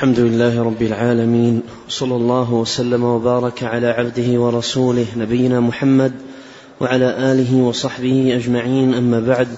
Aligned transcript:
الحمد 0.00 0.20
لله 0.20 0.62
رب 0.62 0.82
العالمين 0.82 1.62
صلى 1.88 2.16
الله 2.16 2.52
وسلم 2.52 3.04
وبارك 3.04 3.62
على 3.62 3.86
عبده 3.86 4.40
ورسوله 4.40 5.06
نبينا 5.16 5.60
محمد 5.60 6.12
وعلى 6.80 7.04
آله 7.04 7.56
وصحبه 7.56 8.36
أجمعين 8.36 8.94
أما 8.94 9.20
بعد 9.20 9.48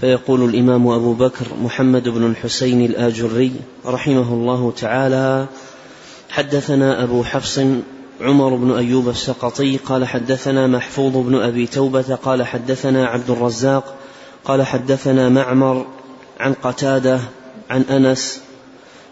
فيقول 0.00 0.44
الإمام 0.44 0.88
أبو 0.88 1.12
بكر 1.12 1.46
محمد 1.62 2.08
بن 2.08 2.26
الحسين 2.26 2.84
الآجري 2.84 3.52
رحمه 3.86 4.34
الله 4.34 4.72
تعالى 4.76 5.46
حدثنا 6.30 7.02
أبو 7.02 7.24
حفص 7.24 7.60
عمر 8.20 8.54
بن 8.54 8.70
أيوب 8.70 9.08
السقطي 9.08 9.76
قال 9.76 10.06
حدثنا 10.06 10.66
محفوظ 10.66 11.16
بن 11.16 11.34
أبي 11.34 11.66
توبة 11.66 12.14
قال 12.14 12.46
حدثنا 12.46 13.06
عبد 13.06 13.30
الرزاق 13.30 13.96
قال 14.44 14.62
حدثنا 14.62 15.28
معمر 15.28 15.86
عن 16.40 16.52
قتادة 16.52 17.20
عن 17.70 17.82
أنس 17.82 18.44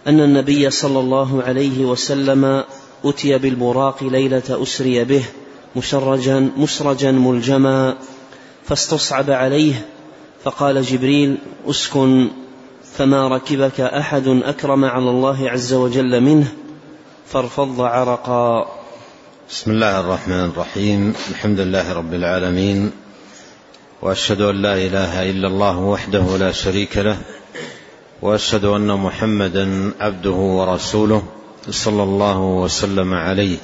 أن 0.07 0.21
النبي 0.21 0.71
صلى 0.71 1.00
الله 1.00 1.43
عليه 1.43 1.84
وسلم 1.84 2.65
أتي 3.05 3.38
بالبراق 3.38 4.05
ليلة 4.05 4.62
أسري 4.62 5.05
به 5.05 5.25
مسرجا 5.77 6.51
مسرجا 6.56 7.12
ملجما 7.12 7.97
فاستصعب 8.65 9.30
عليه 9.30 9.87
فقال 10.45 10.83
جبريل 10.83 11.38
أسكن 11.70 12.28
فما 12.95 13.28
ركبك 13.28 13.80
أحد 13.80 14.28
أكرم 14.28 14.84
على 14.84 15.11
الله 15.11 15.51
عز 15.51 15.73
وجل 15.73 16.20
منه 16.20 16.53
فارفض 17.27 17.80
عرقا. 17.80 18.66
بسم 19.50 19.70
الله 19.70 20.00
الرحمن 20.00 20.45
الرحيم 20.45 21.14
الحمد 21.30 21.61
لله 21.61 21.92
رب 21.92 22.14
العالمين 22.14 22.91
وأشهد 24.03 24.41
أن 24.41 24.62
لا 24.62 24.75
إله 24.75 25.30
إلا 25.30 25.48
الله 25.48 25.78
وحده 25.78 26.37
لا 26.37 26.53
شريك 26.53 26.97
له 26.97 27.16
وأشهد 28.23 28.65
أن 28.65 28.87
محمدا 28.87 29.93
عبده 30.01 30.31
ورسوله 30.31 31.23
صلى 31.71 32.03
الله 32.03 32.39
وسلم 32.41 33.15
عليه 33.15 33.57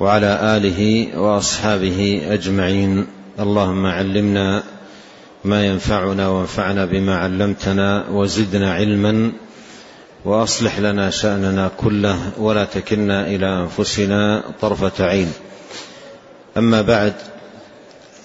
وعلى 0.00 0.56
آله 0.56 1.08
وأصحابه 1.18 2.22
أجمعين. 2.30 3.06
اللهم 3.40 3.86
علمنا 3.86 4.62
ما 5.44 5.66
ينفعنا 5.66 6.28
وانفعنا 6.28 6.84
بما 6.84 7.16
علمتنا 7.16 8.04
وزدنا 8.10 8.74
علما 8.74 9.32
وأصلح 10.24 10.78
لنا 10.78 11.10
شأننا 11.10 11.70
كله 11.76 12.18
ولا 12.38 12.64
تكلنا 12.64 13.26
إلى 13.26 13.46
أنفسنا 13.46 14.42
طرفة 14.60 15.04
عين. 15.04 15.32
أما 16.56 16.82
بعد 16.82 17.14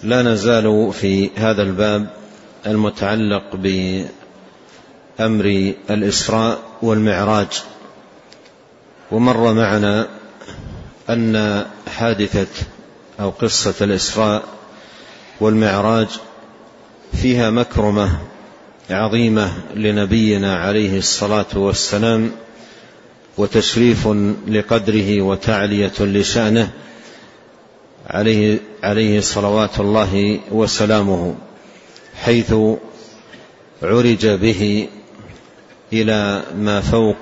لا 0.04 0.22
نزال 0.22 0.94
في 0.94 1.30
هذا 1.36 1.62
الباب 1.62 2.08
المتعلق 2.68 3.56
بامر 5.20 5.74
الإسراء 5.90 6.60
والمعراج. 6.82 7.64
ومر 9.12 9.54
معنا 9.54 10.08
أن 11.10 11.66
حادثة 11.88 12.66
أو 13.20 13.30
قصة 13.30 13.74
الإسراء 13.82 14.44
والمعراج 15.40 16.08
فيها 17.14 17.50
مكرمة 17.50 18.20
عظيمة 18.90 19.52
لنبينا 19.76 20.58
عليه 20.58 20.98
الصلاة 20.98 21.46
والسلام 21.56 22.32
وتشريف 23.38 24.08
لقدره 24.48 25.22
وتعلية 25.22 25.94
لشأنه 26.00 26.70
عليه 28.08 28.60
عليه 28.84 29.20
صلوات 29.20 29.80
الله 29.80 30.40
وسلامه 30.52 31.36
حيث 32.24 32.54
عرج 33.84 34.28
به 34.28 34.88
إلى 35.94 36.44
ما 36.55 36.81
فوق 36.81 37.17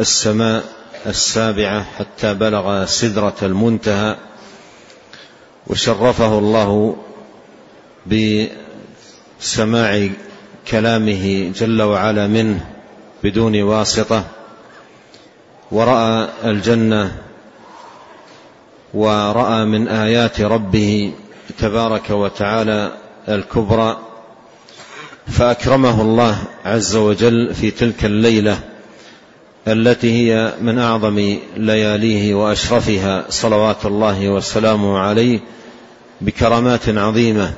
السماء 0.00 0.64
السابعة 1.06 1.86
حتى 1.98 2.34
بلغ 2.34 2.84
سدرة 2.84 3.36
المنتهى 3.42 4.16
وشرفه 5.66 6.38
الله 6.38 6.96
بسماع 9.40 10.08
كلامه 10.68 11.52
جل 11.56 11.82
وعلا 11.82 12.26
منه 12.26 12.66
بدون 13.24 13.62
واسطة. 13.62 14.24
ورأى 15.70 16.28
الجنة 16.44 17.16
ورأى 18.94 19.64
من 19.64 19.88
آيات 19.88 20.40
ربه 20.40 21.12
تبارك 21.58 22.10
وتعالى 22.10 22.92
الكبرى. 23.28 23.98
فأكرمه 25.30 26.02
الله 26.02 26.38
عز 26.64 26.96
وجل 26.96 27.54
في 27.54 27.70
تلك 27.70 28.04
الليلة 28.04 28.60
التي 29.68 30.12
هي 30.12 30.54
من 30.60 30.78
أعظم 30.78 31.38
لياليه 31.56 32.34
وأشرفها 32.34 33.24
صلوات 33.30 33.86
الله 33.86 34.28
وسلامه 34.28 34.98
عليه 34.98 35.40
بكرامات 36.20 36.88
عظيمة 36.88 37.52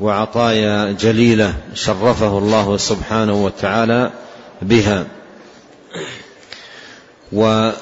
وعطايا 0.00 0.92
جليلة 0.92 1.54
شرفه 1.74 2.38
الله 2.38 2.76
سبحانه 2.76 3.44
وتعالى 3.44 4.10
بها. 4.62 5.06
وهذا 7.32 7.74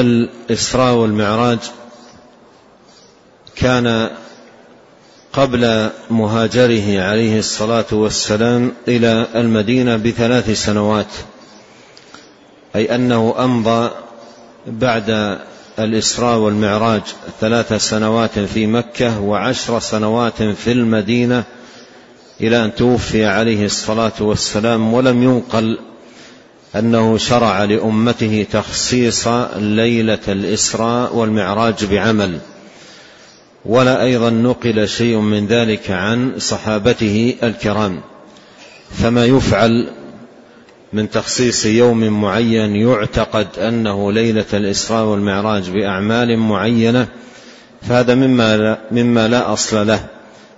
الإسراء 0.00 0.94
والمعراج 0.94 1.58
كان 3.56 4.10
قبل 5.36 5.90
مهاجره 6.10 7.02
عليه 7.02 7.38
الصلاة 7.38 7.84
والسلام 7.92 8.72
إلى 8.88 9.26
المدينة 9.34 9.96
بثلاث 9.96 10.50
سنوات 10.50 11.06
أي 12.76 12.94
أنه 12.94 13.34
أمضى 13.38 13.90
بعد 14.66 15.38
الإسراء 15.78 16.38
والمعراج 16.38 17.02
ثلاث 17.40 17.72
سنوات 17.72 18.38
في 18.38 18.66
مكة 18.66 19.20
وعشر 19.20 19.80
سنوات 19.80 20.42
في 20.42 20.72
المدينة 20.72 21.44
إلى 22.40 22.64
أن 22.64 22.74
توفي 22.74 23.24
عليه 23.24 23.64
الصلاة 23.64 24.12
والسلام 24.20 24.94
ولم 24.94 25.22
ينقل 25.22 25.78
أنه 26.76 27.18
شرع 27.18 27.64
لأمته 27.64 28.46
تخصيص 28.52 29.28
ليلة 29.56 30.18
الإسراء 30.28 31.16
والمعراج 31.16 31.84
بعمل. 31.84 32.38
ولا 33.66 34.02
أيضا 34.02 34.30
نقل 34.30 34.88
شيء 34.88 35.16
من 35.16 35.46
ذلك 35.46 35.90
عن 35.90 36.32
صحابته 36.38 37.34
الكرام. 37.42 38.00
فما 38.90 39.24
يفعل 39.24 39.88
من 40.92 41.10
تخصيص 41.10 41.66
يوم 41.66 42.22
معين 42.22 42.76
يعتقد 42.76 43.46
أنه 43.58 44.12
ليلة 44.12 44.44
الإسراء 44.54 45.04
والمعراج 45.04 45.70
بأعمال 45.70 46.38
معينة 46.38 47.08
فهذا 47.82 48.14
مما 48.14 48.56
لا, 48.56 48.78
مما 48.90 49.28
لا 49.28 49.52
أصل 49.52 49.86
له 49.86 50.06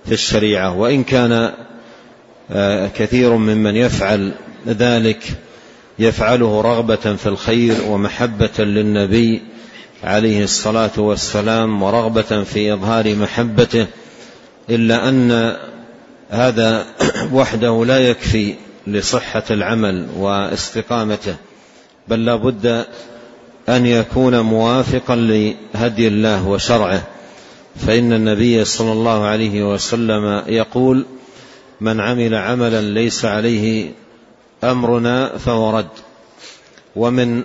في 0.06 0.12
الشريعة. 0.12 0.76
وإن 0.76 1.04
كان 1.04 1.52
آه، 2.50 2.90
كثير 2.96 3.36
ممن 3.36 3.76
يفعل 3.76 4.32
ذلك 4.68 5.22
يفعله 5.98 6.60
رغبة 6.60 7.16
في 7.16 7.26
الخير 7.26 7.74
ومحبة 7.88 8.64
للنبي 8.64 9.42
عليه 10.04 10.44
الصلاة 10.44 10.90
والسلام 10.96 11.82
ورغبة 11.82 12.44
في 12.44 12.72
إظهار 12.72 13.14
محبته 13.14 13.86
إلا 14.70 15.08
أن 15.08 15.56
هذا 16.30 16.86
وحده 17.32 17.84
لا 17.84 17.98
يكفي 17.98 18.54
لصحة 18.86 19.42
العمل 19.50 20.08
واستقامته 20.16 21.36
بل 22.08 22.24
لا 22.24 22.36
بد 22.36 22.84
أن 23.68 23.86
يكون 23.86 24.40
موافقا 24.40 25.16
لهدي 25.16 26.08
الله 26.08 26.48
وشرعه. 26.48 27.02
فإن 27.86 28.12
النبي 28.12 28.64
صلى 28.64 28.92
الله 28.92 29.24
عليه 29.24 29.72
وسلم 29.72 30.42
يقول 30.46 31.06
من 31.80 32.00
عمل 32.00 32.34
عملا 32.34 32.80
ليس 32.80 33.24
عليه 33.24 33.92
أمرنا 34.64 35.38
فهو 35.38 35.78
رد 35.78 35.88
ومن 36.96 37.44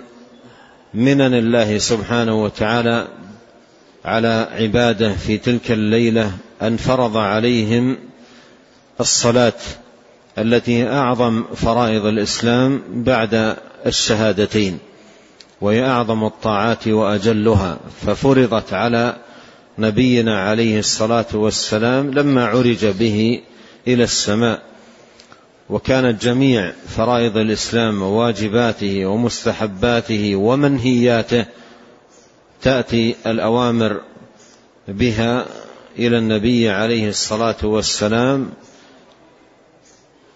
منن 0.94 1.34
الله 1.34 1.78
سبحانه 1.78 2.42
وتعالى 2.42 3.08
على 4.04 4.48
عباده 4.52 5.12
في 5.12 5.38
تلك 5.38 5.70
الليلة 5.70 6.32
أن 6.62 6.76
فرض 6.76 7.16
عليهم 7.16 7.96
الصلاة 9.00 9.52
التي 10.38 10.82
هي 10.82 10.88
اعظم 10.88 11.44
فرائض 11.54 12.06
الاسلام 12.06 12.82
بعد 12.88 13.56
الشهادتين 13.86 14.78
وهي 15.60 15.84
اعظم 15.84 16.24
الطاعات 16.24 16.88
واجلها 16.88 17.78
ففرضت 18.06 18.72
على 18.72 19.16
نبينا 19.78 20.40
عليه 20.40 20.78
الصلاه 20.78 21.26
والسلام 21.32 22.10
لما 22.10 22.46
عرج 22.46 22.86
به 22.86 23.40
إلى 23.88 24.04
السماء 24.04 24.62
وكانت 25.70 26.22
جميع 26.22 26.72
فرائض 26.88 27.36
الإسلام 27.36 28.02
وواجباته 28.02 29.06
ومستحباته 29.06 30.36
ومنهياته 30.36 31.46
تأتي 32.62 33.16
الأوامر 33.26 34.00
بها 34.88 35.46
إلى 35.98 36.18
النبي 36.18 36.70
عليه 36.70 37.08
الصلاة 37.08 37.56
والسلام 37.62 38.50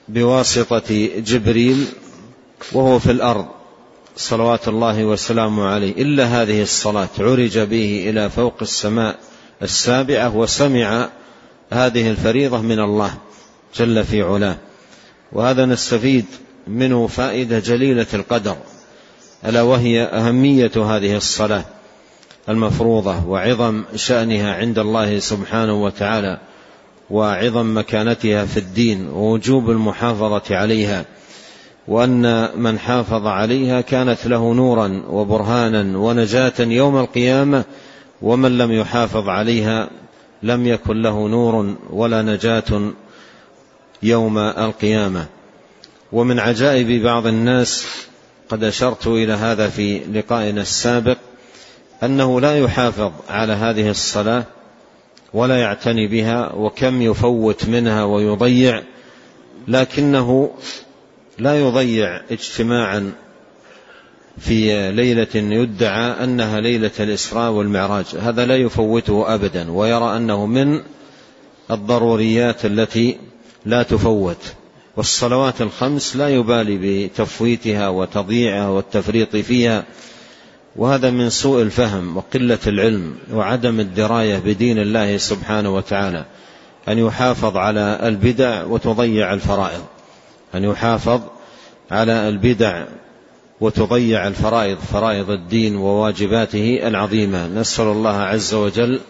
بواسطة 0.08 1.08
جبريل 1.16 1.86
وهو 2.72 2.98
في 2.98 3.10
الأرض. 3.10 3.46
صلوات 4.16 4.68
الله 4.68 5.04
وسلامه 5.04 5.66
عليه. 5.66 5.92
إلا 5.92 6.24
هذه 6.24 6.62
الصلاة 6.62 7.08
عرج 7.18 7.58
به 7.58 8.10
إلى 8.10 8.30
فوق 8.30 8.54
السماء 8.62 9.18
السابعة 9.62 10.36
وسمع 10.36 11.08
هذه 11.70 12.10
الفريضة 12.10 12.62
من 12.62 12.80
الله 12.80 13.14
جل 13.76 14.04
في 14.04 14.22
علاه. 14.22 14.56
وهذا 15.32 15.66
نستفيد 15.66 16.24
منه 16.66 17.06
فائدة 17.06 17.58
جليلة 17.58 18.06
القدر 18.14 18.56
ألا 19.46 19.62
وهي 19.62 20.02
أهمية 20.02 20.72
هذه 20.76 21.16
الصلاة 21.16 21.64
المفروضة 22.48 23.26
وعظم 23.26 23.84
شأنها 23.96 24.54
عند 24.54 24.78
الله 24.78 25.18
سبحانه 25.18 25.84
وتعالى 25.84 26.38
وعظم 27.10 27.78
مكانتها 27.78 28.44
في 28.44 28.56
الدين 28.56 29.08
ووجوب 29.08 29.70
المحافظة 29.70 30.56
عليها 30.56 31.04
وأن 31.88 32.50
من 32.56 32.78
حافظ 32.78 33.26
عليها 33.26 33.80
كانت 33.80 34.26
له 34.26 34.54
نورا 34.54 35.02
وبرهانا 35.10 35.98
ونجاة 35.98 36.52
يوم 36.58 36.96
القيامة 36.96 37.64
ومن 38.22 38.58
لم 38.58 38.72
يحافظ 38.72 39.28
عليها 39.28 39.90
لم 40.42 40.66
يكن 40.66 41.02
له 41.02 41.28
نور 41.28 41.74
ولا 41.90 42.22
نجاة 42.22 42.92
يوم 44.02 44.38
القيامة. 44.38 45.26
ومن 46.12 46.38
عجائب 46.38 47.02
بعض 47.02 47.26
الناس 47.26 47.86
قد 48.48 48.64
أشرت 48.64 49.06
إلى 49.06 49.32
هذا 49.32 49.68
في 49.68 49.98
لقائنا 49.98 50.62
السابق 50.62 51.16
أنه 52.02 52.40
لا 52.40 52.58
يحافظ 52.58 53.12
على 53.28 53.52
هذه 53.52 53.90
الصلاة 53.90 54.44
ولا 55.34 55.58
يعتني 55.60 56.06
بها 56.06 56.52
وكم 56.52 57.02
يفوت 57.02 57.68
منها 57.68 58.04
ويضيع 58.04 58.82
لكنه 59.68 60.50
لا 61.38 61.60
يضيع 61.60 62.20
اجتماعا 62.30 63.12
في 64.38 64.92
ليلة 64.92 65.34
يدعى 65.34 66.24
أنها 66.24 66.60
ليلة 66.60 66.90
الإسراء 67.00 67.50
والمعراج. 67.52 68.04
هذا 68.20 68.46
لا 68.46 68.56
يفوته 68.56 69.34
أبدا 69.34 69.70
ويرى 69.70 70.16
أنه 70.16 70.46
من 70.46 70.80
الضروريات 71.70 72.64
التي 72.64 73.18
لا 73.68 73.82
تفوت. 73.82 74.52
والصلوات 74.96 75.60
الخمس 75.60 76.16
لا 76.16 76.28
يبالي 76.28 77.08
بتفويتها 77.08 77.88
وتضييعها 77.88 78.68
والتفريط 78.68 79.36
فيها. 79.36 79.84
وهذا 80.76 81.10
من 81.10 81.30
سوء 81.30 81.62
الفهم 81.62 82.16
وقلة 82.16 82.58
العلم 82.66 83.16
وعدم 83.32 83.80
الدراية 83.80 84.38
بدين 84.38 84.78
الله 84.78 85.16
سبحانه 85.16 85.74
وتعالى. 85.74 86.24
أن 86.88 86.98
يحافظ 86.98 87.56
على 87.56 88.00
البدع 88.02 88.64
وتضيع 88.64 89.34
الفرائض. 89.34 89.84
أن 90.54 90.64
يحافظ 90.64 91.20
على 91.90 92.28
البدع 92.28 92.84
وتضيع 93.60 94.26
الفرائض 94.26 94.78
فرائض 94.92 95.30
الدين 95.30 95.76
وواجباته 95.76 96.80
العظيمة. 96.82 97.46
نسأل 97.46 97.84
الله 97.84 98.16
عز 98.16 98.54
وجل 98.54 99.00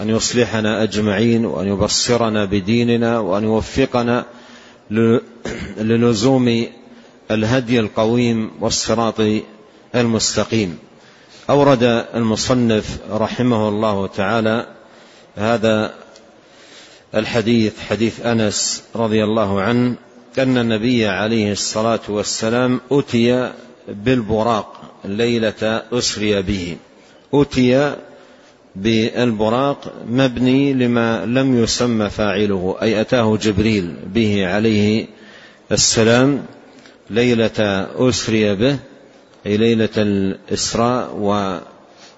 أن 0.00 0.10
يصلحنا 0.10 0.82
أجمعين 0.82 1.44
وأن 1.46 1.68
يبصرنا 1.68 2.44
بديننا 2.44 3.18
وأن 3.18 3.44
يوفقنا 3.44 4.24
للزوم 5.80 6.66
الهدي 7.30 7.80
القويم 7.80 8.50
والصراط 8.60 9.14
المستقيم. 9.94 10.78
أورد 11.50 11.82
المصنف 12.14 12.98
رحمه 13.10 13.68
الله 13.68 14.06
تعالى 14.06 14.66
هذا 15.36 15.94
الحديث 17.14 17.72
حديث 17.90 18.26
أنس 18.26 18.84
رضي 18.96 19.24
الله 19.24 19.60
عنه 19.60 19.94
أن 20.38 20.58
النبي 20.58 21.06
عليه 21.06 21.52
الصلاة 21.52 22.00
والسلام 22.08 22.80
أتي 22.92 23.52
بالبراق 23.88 24.82
ليلة 25.04 25.82
أسري 25.92 26.42
به. 26.42 26.76
أتي 27.34 27.96
بالبراق 28.76 29.92
مبني 30.08 30.72
لما 30.72 31.26
لم 31.26 31.62
يسمى 31.62 32.10
فاعله 32.10 32.76
أي 32.82 33.00
أتاه 33.00 33.36
جبريل 33.36 33.94
به 34.14 34.46
عليه 34.46 35.06
السلام 35.72 36.42
ليلة 37.10 37.88
أسري 38.08 38.54
به 38.54 38.76
أي 39.46 39.56
ليلة 39.56 39.88
الإسراء 39.96 41.14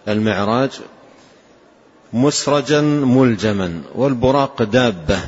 والمعراج 0.06 0.70
مسرجا 2.12 2.80
ملجما 2.80 3.80
والبراق 3.94 4.62
دابة 4.62 5.18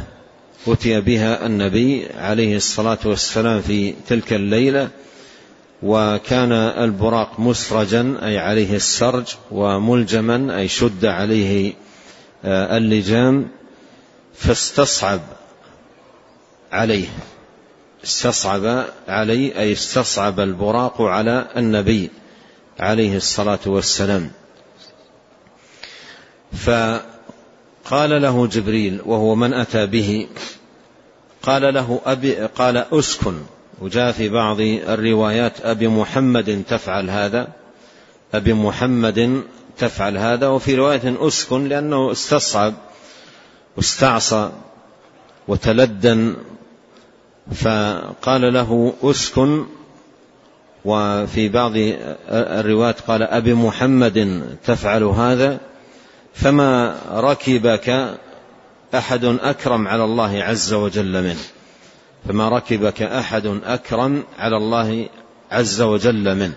أتي 0.68 1.00
بها 1.00 1.46
النبي 1.46 2.06
عليه 2.18 2.56
الصلاة 2.56 2.98
والسلام 3.04 3.60
في 3.60 3.94
تلك 4.08 4.32
الليلة. 4.32 4.88
وكان 5.82 6.52
البراق 6.52 7.40
مسرجا 7.40 8.18
أي 8.22 8.38
عليه 8.38 8.76
السرج 8.76 9.26
وملجما 9.50 10.58
أي 10.58 10.68
شد 10.68 11.04
عليه 11.04 11.74
آه، 12.44 12.76
اللجام. 12.76 13.48
فاستصعب 14.34 15.20
عليه 16.72 17.08
استصعب 18.04 18.86
عليه 19.08 19.58
أي 19.58 19.72
استصعب 19.72 20.40
البراق 20.40 21.02
على 21.02 21.46
النبي 21.56 22.10
عليه 22.80 23.16
الصلاة 23.16 23.58
والسلام. 23.66 24.30
فقال 26.52 28.22
له 28.22 28.46
جبريل 28.46 29.00
وهو 29.06 29.34
من 29.34 29.54
أتى 29.54 29.86
به 29.86 30.28
قال 31.42 31.74
له 31.74 32.00
أبي 32.06 32.34
قال 32.34 32.76
أسكن. 32.76 33.42
وجاء 33.80 34.12
في 34.12 34.28
بعض 34.28 34.60
الروايات 34.60 35.52
أبي 35.60 35.88
محمد 35.88 36.62
تفعل 36.68 37.10
هذا 37.10 37.48
أبي 38.34 38.52
محمد 38.52 39.42
تفعل 39.78 40.18
هذا 40.18 40.48
وفي 40.48 40.74
رواية 40.74 41.16
أسكن 41.20 41.68
لأنه 41.68 42.12
استصعب 42.12 42.74
واستعصى 43.76 44.50
وتلدن 45.48 46.36
فقال 47.54 48.52
له 48.52 48.92
أسكن 49.02 49.66
وفي 50.84 51.48
بعض 51.48 51.72
الروايات 52.30 53.00
قال 53.00 53.22
أبي 53.22 53.54
محمد 53.54 54.42
تفعل 54.64 55.02
هذا 55.04 55.58
فما 56.34 56.96
ركبك 57.12 58.18
أحد 58.94 59.24
أكرم 59.24 59.88
على 59.88 60.04
الله 60.04 60.42
عز 60.42 60.72
وجل 60.72 61.22
منه. 61.22 61.55
فما 62.28 62.48
ركبك 62.48 63.02
أحد 63.02 63.46
أكرم 63.64 64.22
على 64.38 64.56
الله 64.56 65.08
عز 65.52 65.80
وجل 65.80 66.34
منه. 66.34 66.54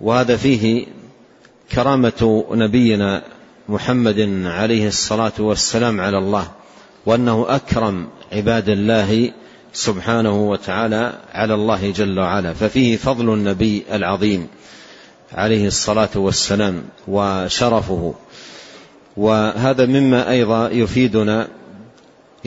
وهذا 0.00 0.36
فيه 0.36 0.86
كرامة 1.72 2.44
نبينا 2.50 3.22
محمد 3.68 4.42
عليه 4.44 4.88
الصلاة 4.88 5.32
والسلام 5.38 6.00
على 6.00 6.18
الله 6.18 6.48
وأنه 7.06 7.46
أكرم 7.48 8.06
عباد 8.32 8.68
الله 8.68 9.32
سبحانه 9.72 10.50
وتعالى 10.50 11.12
على 11.32 11.54
الله 11.54 11.90
جل 11.90 12.18
وعلا. 12.18 12.52
ففيه 12.52 12.96
فضل 12.96 13.34
النبي 13.34 13.84
العظيم 13.92 14.48
عليه 15.32 15.66
الصلاة 15.66 16.08
والسلام 16.16 16.82
وشرفه. 17.08 18.14
وهذا 19.16 19.86
مما 19.86 20.30
أيضا 20.30 20.68
يفيدنا 20.68 21.48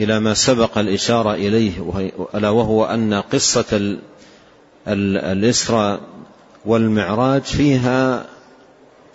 إلى 0.00 0.20
ما 0.20 0.34
سبق 0.34 0.78
الإشارة 0.78 1.34
إليه 1.34 1.72
ألا 2.34 2.50
وهو 2.50 2.84
أن 2.84 3.14
قصة 3.14 3.96
الإسراء 4.88 6.00
والمعراج 6.66 7.42
فيها 7.42 8.26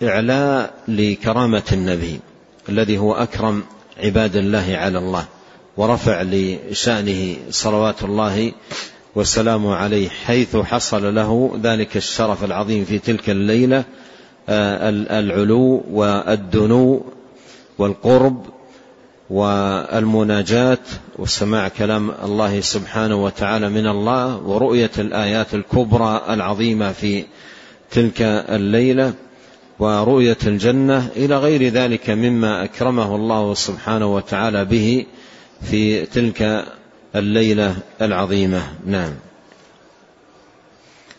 إعلاء 0.02 0.74
لكرامة 0.88 1.62
النبي 1.72 2.20
الذي 2.68 2.98
هو 2.98 3.14
أكرم 3.14 3.62
عباد 4.02 4.36
الله 4.36 4.76
على 4.76 4.98
الله 4.98 5.24
ورفع 5.76 6.22
لشأنه 6.22 7.36
صلوات 7.50 8.02
الله 8.02 8.52
وسلامه 9.14 9.74
عليه 9.74 10.08
حيث 10.08 10.56
حصل 10.56 11.14
له 11.14 11.58
ذلك 11.62 11.96
الشرف 11.96 12.44
العظيم 12.44 12.84
في 12.84 12.98
تلك 12.98 13.30
الليلة 13.30 13.84
آه، 14.48 14.88
العلو 14.90 15.84
والدنو 15.90 17.04
والقرب 17.78 18.46
والمناجاة 19.30 20.78
وسماع 21.18 21.68
كلام 21.68 22.10
الله 22.24 22.60
سبحانه 22.60 23.24
وتعالى 23.24 23.68
من 23.68 23.86
الله 23.86 24.36
ورؤية 24.36 24.90
الآيات 24.98 25.54
الكبرى 25.54 26.22
العظيمة 26.28 26.92
في 26.92 27.24
تلك 27.90 28.22
الليلة 28.22 29.14
ورؤية 29.78 30.36
الجنة 30.46 31.08
إلى 31.16 31.38
غير 31.38 31.68
ذلك 31.68 32.10
مما 32.10 32.64
أكرمه 32.64 33.16
الله 33.16 33.54
سبحانه 33.54 34.14
وتعالى 34.14 34.64
به 34.64 35.06
في 35.62 36.06
تلك 36.06 36.64
الليلة 37.14 37.76
العظيمة. 38.02 38.62
نعم. 38.86 39.12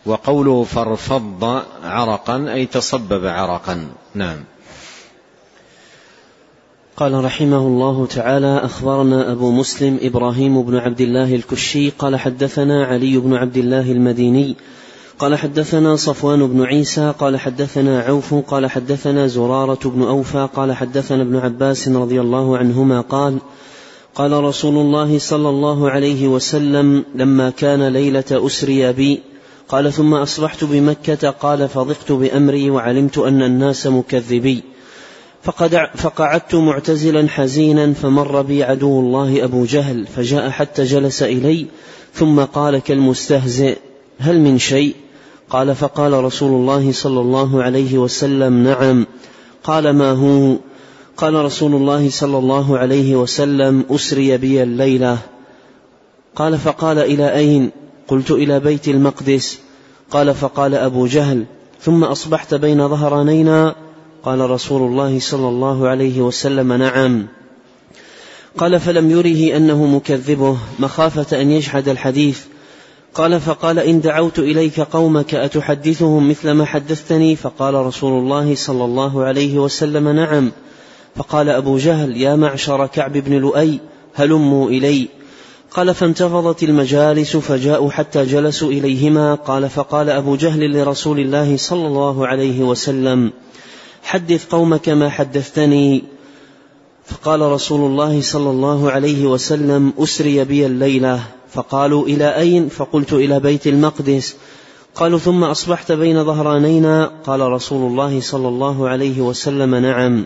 وقوله 0.06 0.64
فارفض 0.64 1.62
عرقا 1.84 2.52
أي 2.52 2.66
تصبب 2.66 3.26
عرقا 3.26 3.88
نعم. 4.14 4.38
قال 7.00 7.24
رحمه 7.24 7.58
الله 7.58 8.06
تعالى 8.06 8.60
أخبرنا 8.64 9.32
أبو 9.32 9.50
مسلم 9.50 9.98
إبراهيم 10.02 10.62
بن 10.62 10.76
عبد 10.76 11.00
الله 11.00 11.34
الكشي 11.34 11.90
قال 11.90 12.16
حدثنا 12.16 12.84
علي 12.84 13.18
بن 13.18 13.34
عبد 13.34 13.56
الله 13.56 13.92
المديني 13.92 14.56
قال 15.18 15.36
حدثنا 15.36 15.96
صفوان 15.96 16.46
بن 16.46 16.62
عيسى 16.62 17.14
قال 17.18 17.40
حدثنا 17.40 18.00
عوف 18.00 18.34
قال 18.34 18.70
حدثنا 18.70 19.26
زرارة 19.26 19.78
بن 19.84 20.02
أوفى 20.02 20.48
قال 20.54 20.72
حدثنا 20.72 21.22
ابن 21.22 21.36
عباس 21.36 21.88
رضي 21.88 22.20
الله 22.20 22.58
عنهما 22.58 23.00
قال 23.00 23.38
قال 24.14 24.44
رسول 24.44 24.76
الله 24.76 25.18
صلى 25.18 25.48
الله 25.48 25.90
عليه 25.90 26.28
وسلم 26.28 27.04
لما 27.14 27.50
كان 27.50 27.88
ليلة 27.88 28.24
أسري 28.30 28.92
بي 28.92 29.20
قال 29.68 29.92
ثم 29.92 30.14
أصبحت 30.14 30.64
بمكة 30.64 31.30
قال 31.30 31.68
فضقت 31.68 32.12
بأمري 32.12 32.70
وعلمت 32.70 33.18
أن 33.18 33.42
الناس 33.42 33.86
مكذبي 33.86 34.62
فقد 35.42 35.88
فقعدت 35.94 36.54
معتزلا 36.54 37.28
حزينا 37.28 37.92
فمر 37.92 38.42
بي 38.42 38.64
عدو 38.64 39.00
الله 39.00 39.44
أبو 39.44 39.64
جهل 39.64 40.06
فجاء 40.06 40.50
حتى 40.50 40.84
جلس 40.84 41.22
إلي 41.22 41.66
ثم 42.14 42.40
قال 42.40 42.78
كالمستهزئ 42.78 43.78
هل 44.18 44.40
من 44.40 44.58
شيء؟ 44.58 44.94
قال 45.50 45.74
فقال 45.74 46.24
رسول 46.24 46.52
الله 46.52 46.92
صلى 46.92 47.20
الله 47.20 47.62
عليه 47.62 47.98
وسلم 47.98 48.64
نعم. 48.64 49.06
قال 49.64 49.90
ما 49.90 50.10
هو؟ 50.10 50.56
قال 51.16 51.34
رسول 51.34 51.74
الله 51.74 52.10
صلى 52.10 52.38
الله 52.38 52.78
عليه 52.78 53.16
وسلم 53.16 53.84
أسري 53.90 54.36
بي 54.36 54.62
الليلة. 54.62 55.18
قال 56.36 56.58
فقال 56.58 56.98
إلى 56.98 57.34
أين؟ 57.34 57.70
قلت 58.08 58.30
إلى 58.30 58.60
بيت 58.60 58.88
المقدس. 58.88 59.58
قال 60.10 60.34
فقال 60.34 60.74
أبو 60.74 61.06
جهل 61.06 61.44
ثم 61.80 62.04
أصبحت 62.04 62.54
بين 62.54 62.88
ظهرانينا 62.88 63.74
قال 64.24 64.50
رسول 64.50 64.82
الله 64.82 65.18
صلى 65.18 65.48
الله 65.48 65.88
عليه 65.88 66.20
وسلم 66.20 66.72
نعم. 66.72 67.26
قال 68.58 68.80
فلم 68.80 69.10
يره 69.10 69.56
أنه 69.56 69.86
مكذبه 69.86 70.58
مخافة 70.78 71.40
أن 71.40 71.50
يجحد 71.50 71.88
الحديث. 71.88 72.40
قال 73.14 73.40
فقال 73.40 73.78
إن 73.78 74.00
دعوت 74.00 74.38
إليك 74.38 74.80
قومك 74.80 75.34
أتحدثهم 75.34 76.28
مثل 76.28 76.50
ما 76.50 76.64
حدثتني؟ 76.64 77.36
فقال 77.36 77.74
رسول 77.74 78.22
الله 78.22 78.54
صلى 78.54 78.84
الله 78.84 79.24
عليه 79.24 79.58
وسلم 79.58 80.08
نعم. 80.08 80.52
فقال 81.16 81.48
أبو 81.48 81.78
جهل 81.78 82.16
يا 82.16 82.36
معشر 82.36 82.86
كعب 82.86 83.12
بن 83.12 83.32
لؤي 83.32 83.80
هلموا 84.14 84.68
إلي. 84.70 85.08
قال 85.70 85.94
فانتفضت 85.94 86.62
المجالس 86.62 87.36
فجاءوا 87.36 87.90
حتى 87.90 88.24
جلسوا 88.24 88.70
إليهما. 88.70 89.34
قال 89.34 89.70
فقال 89.70 90.10
أبو 90.10 90.36
جهل 90.36 90.72
لرسول 90.72 91.20
الله 91.20 91.56
صلى 91.56 91.86
الله 91.86 92.26
عليه 92.26 92.60
وسلم 92.62 93.32
حدث 94.02 94.46
قومك 94.46 94.88
ما 94.88 95.08
حدثتني. 95.08 96.04
فقال 97.06 97.40
رسول 97.40 97.90
الله 97.90 98.20
صلى 98.20 98.50
الله 98.50 98.90
عليه 98.90 99.26
وسلم 99.26 99.92
أسري 99.98 100.44
بي 100.44 100.66
الليلة. 100.66 101.20
فقالوا 101.52 102.06
إلى 102.06 102.36
أين؟ 102.36 102.68
فقلت 102.68 103.12
إلى 103.12 103.40
بيت 103.40 103.66
المقدس. 103.66 104.36
قالوا 104.94 105.18
ثم 105.18 105.44
أصبحت 105.44 105.92
بين 105.92 106.24
ظهرانينا. 106.24 107.10
قال 107.26 107.40
رسول 107.40 107.90
الله 107.90 108.20
صلى 108.20 108.48
الله 108.48 108.88
عليه 108.88 109.20
وسلم 109.20 109.74
نعم. 109.74 110.24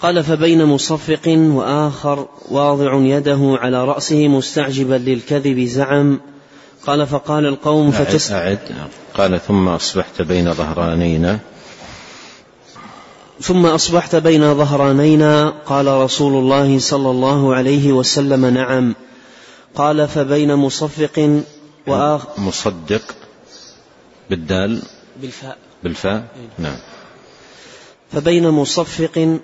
قال 0.00 0.24
فبين 0.24 0.64
مصفق 0.64 1.28
وآخر 1.28 2.26
واضع 2.50 2.94
يده 2.94 3.58
على 3.60 3.84
رأسه 3.84 4.28
مستعجبا 4.28 4.94
للكذب 4.94 5.60
زعم. 5.60 6.20
قال 6.86 7.06
فقال 7.06 7.46
القوم 7.46 7.90
فتس 7.90 8.32
قال 9.14 9.40
ثم 9.40 9.68
أصبحت 9.68 10.22
بين 10.22 10.54
ظهرانينا. 10.54 11.38
ثم 13.40 13.66
أصبحت 13.66 14.16
بين 14.16 14.54
ظهرانينا. 14.54 15.52
قال 15.66 15.86
رسول 15.86 16.32
الله 16.32 16.78
صلى 16.78 17.10
الله 17.10 17.54
عليه 17.54 17.92
وسلم 17.92 18.46
نعم. 18.46 18.94
قال 19.74 20.08
فبين 20.08 20.54
مصفق 20.54 21.42
وآخر. 21.86 22.28
مصدق 22.38 23.02
بالدال. 24.30 24.82
بالفاء. 25.22 25.56
بالفاء؟ 25.82 26.24
نعم. 26.58 26.76
فبين 28.12 28.48
مصفق 28.48 29.38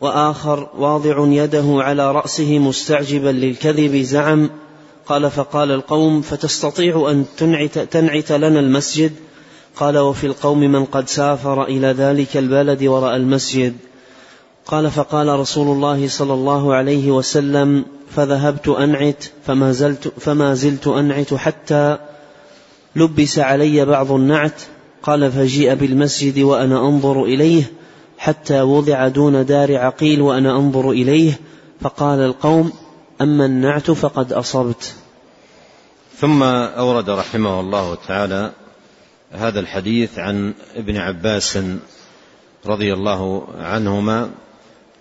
وآخر 0.00 0.68
واضع 0.78 1.26
يده 1.26 1.64
على 1.66 2.12
رأسه 2.12 2.58
مستعجبا 2.58 3.28
للكذب 3.28 3.96
زعم. 3.96 4.50
قال 5.06 5.30
فقال 5.30 5.70
القوم 5.70 6.22
فتستطيع 6.22 7.10
أن 7.10 7.24
تنعت, 7.36 7.78
تنعت 7.78 8.32
لنا 8.32 8.60
المسجد؟ 8.60 9.12
قال 9.76 9.98
وفي 9.98 10.26
القوم 10.26 10.60
من 10.60 10.84
قد 10.84 11.08
سافر 11.08 11.64
إلى 11.64 11.86
ذلك 11.86 12.36
البلد 12.36 12.84
ورأى 12.84 13.16
المسجد. 13.16 13.76
قال 14.66 14.90
فقال 14.90 15.28
رسول 15.28 15.68
الله 15.68 16.08
صلى 16.08 16.34
الله 16.34 16.74
عليه 16.74 17.10
وسلم 17.10 17.84
فذهبت 18.10 18.68
أنعت 18.68 19.24
فما 19.46 19.72
زلت, 19.72 20.12
فما 20.20 20.54
زلت 20.54 20.86
أنعت 20.86 21.34
حتى 21.34 21.98
لبس 22.96 23.38
علي 23.38 23.84
بعض 23.84 24.12
النعت. 24.12 24.62
قال 25.02 25.32
فجيء 25.32 25.74
بالمسجد 25.74 26.38
وأنا 26.38 26.78
أنظر 26.78 27.24
إليه 27.24 27.72
حتى 28.18 28.60
وضع 28.60 29.08
دون 29.08 29.46
دار 29.46 29.76
عقيل 29.76 30.20
وأنا 30.20 30.56
أنظر 30.56 30.90
إليه 30.90 31.40
فقال 31.80 32.18
القوم 32.18 32.72
أما 33.20 33.46
النعت 33.46 33.90
فقد 33.90 34.32
أصبت. 34.32 34.94
ثم 36.18 36.42
أورد 36.42 37.10
رحمه 37.10 37.60
الله 37.60 37.94
تعالى 38.08 38.50
هذا 39.32 39.60
الحديث 39.60 40.18
عن 40.18 40.54
ابن 40.76 40.96
عباس 40.96 41.58
رضي 42.66 42.92
الله 42.92 43.48
عنهما 43.58 44.30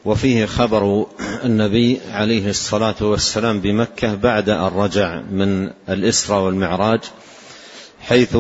وفيه 0.05 0.45
خبر 0.45 1.05
النبي 1.43 1.99
عليه 2.11 2.49
الصلاة 2.49 2.95
والسلام 3.01 3.59
بمكة 3.59 4.15
بعد 4.15 4.49
الرجع 4.49 5.21
من 5.21 5.69
الإسرى 5.89 6.37
والمعراج 6.37 6.99
حيث 8.01 8.37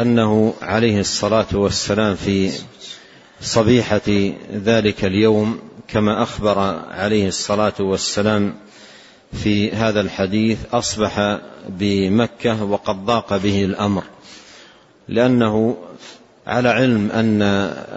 أنه 0.00 0.54
عليه 0.62 1.00
الصلاة 1.00 1.46
والسلام 1.52 2.14
في 2.14 2.50
صبيحة 3.40 4.32
ذلك 4.52 5.04
اليوم 5.04 5.58
كما 5.88 6.22
أخبر 6.22 6.58
عليه 6.90 7.28
الصلاة 7.28 7.74
والسلام 7.80 8.54
في 9.32 9.72
هذا 9.72 10.00
الحديث 10.00 10.58
أصبح 10.72 11.38
بمكة 11.68 12.64
وقد 12.64 13.04
ضاق 13.04 13.36
به 13.36 13.64
الأمر. 13.64 14.02
لأنه 15.08 15.76
على 16.46 16.68
علم 16.68 17.10
أن 17.10 17.42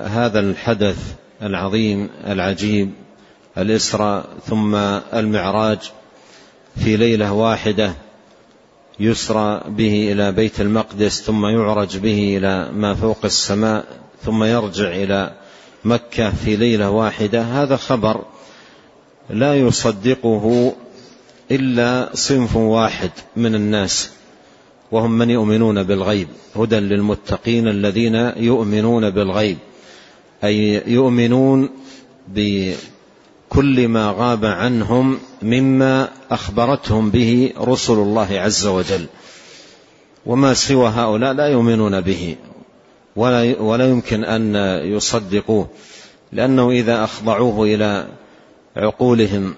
هذا 0.05 0.39
الحدث 0.39 0.97
العظيم 1.41 2.09
العجيب 2.27 2.91
الإسراء 3.57 4.25
ثم 4.45 4.75
المعراج 5.13 5.79
في 6.83 6.97
ليلة 6.97 7.33
واحدة 7.33 7.93
يسرى 8.99 9.61
به 9.67 10.11
إلى 10.11 10.31
بيت 10.31 10.61
المقدس 10.61 11.21
ثم 11.21 11.45
يعرج 11.45 11.97
به 11.97 12.37
إلى 12.37 12.69
ما 12.71 12.93
فوق 12.93 13.17
السماء 13.25 13.85
ثم 14.25 14.43
يرجع 14.43 14.87
إلى 14.87 15.31
مكة 15.85 16.31
في 16.31 16.55
ليلة 16.55 16.89
واحدة. 16.89 17.41
هذا 17.41 17.75
خبر 17.75 18.25
لا 19.29 19.55
يصدقه 19.55 20.75
إلا 21.51 22.09
صنف 22.13 22.55
واحد 22.55 23.11
من 23.35 23.55
الناس. 23.55 24.16
وهم 24.91 25.17
من 25.17 25.29
يؤمنون 25.29 25.84
بالغيب. 25.84 26.27
هدى 26.56 26.79
للمتقين 26.79 27.67
الذين 27.67 28.15
يؤمنون 28.38 29.10
بالغيب. 29.10 29.58
أي 30.44 30.84
يؤمنون 30.88 31.70
بكل 32.27 33.88
ما 33.88 34.15
غاب 34.17 34.46
عنهم 34.46 35.20
مما 35.41 36.10
أخبرتهم 36.32 37.10
به 37.10 37.53
رسل 37.60 37.94
الله 37.94 38.27
عز 38.32 38.67
وجل. 38.67 39.06
وما 40.25 40.53
سوى 40.53 40.89
هؤلاء 40.89 41.34
لا 41.34 41.48
يؤمنون 41.48 42.01
به. 42.01 42.36
ولا 43.15 43.62
ولا 43.62 43.89
يمكن 43.89 44.24
أن 44.24 44.56
يصدقوه. 44.86 45.67
لأنه 46.34 46.72
إذا 46.72 47.03
أخضعوه 47.03 47.63
إلى 47.63 48.08
عقولهم 48.77 49.56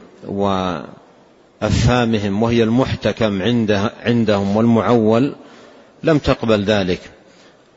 وأفهامهم 1.62 2.44
وهي 2.44 2.64
المحتكم 2.64 3.42
عندهم 4.06 4.58
والمعول 4.58 5.36
لم 6.04 6.18
تقبل 6.18 6.64
ذلك 6.64 7.00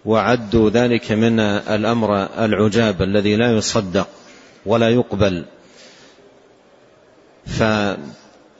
وعدوا 0.04 0.70
ذلك 0.70 1.12
من 1.12 1.40
الأمر 1.40 2.28
العجاب 2.44 3.02
الذي 3.02 3.36
لا 3.36 3.56
يصدق 3.56 4.08
ولا 4.66 4.90
يقبل. 4.90 5.44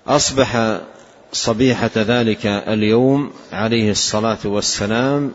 فأصبح 0.06 0.80
صبيحة 1.32 1.90
ذلك 1.96 2.46
اليوم 2.46 3.30
عليه 3.52 3.90
الصلاة 3.90 4.38
والسلام 4.44 5.32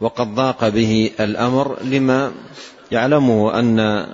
وقد 0.00 0.34
ضاق 0.34 0.68
به 0.68 1.10
الأمر 1.20 1.82
لما 1.82 2.32
يعلمه 2.92 3.58
أن 3.58 4.06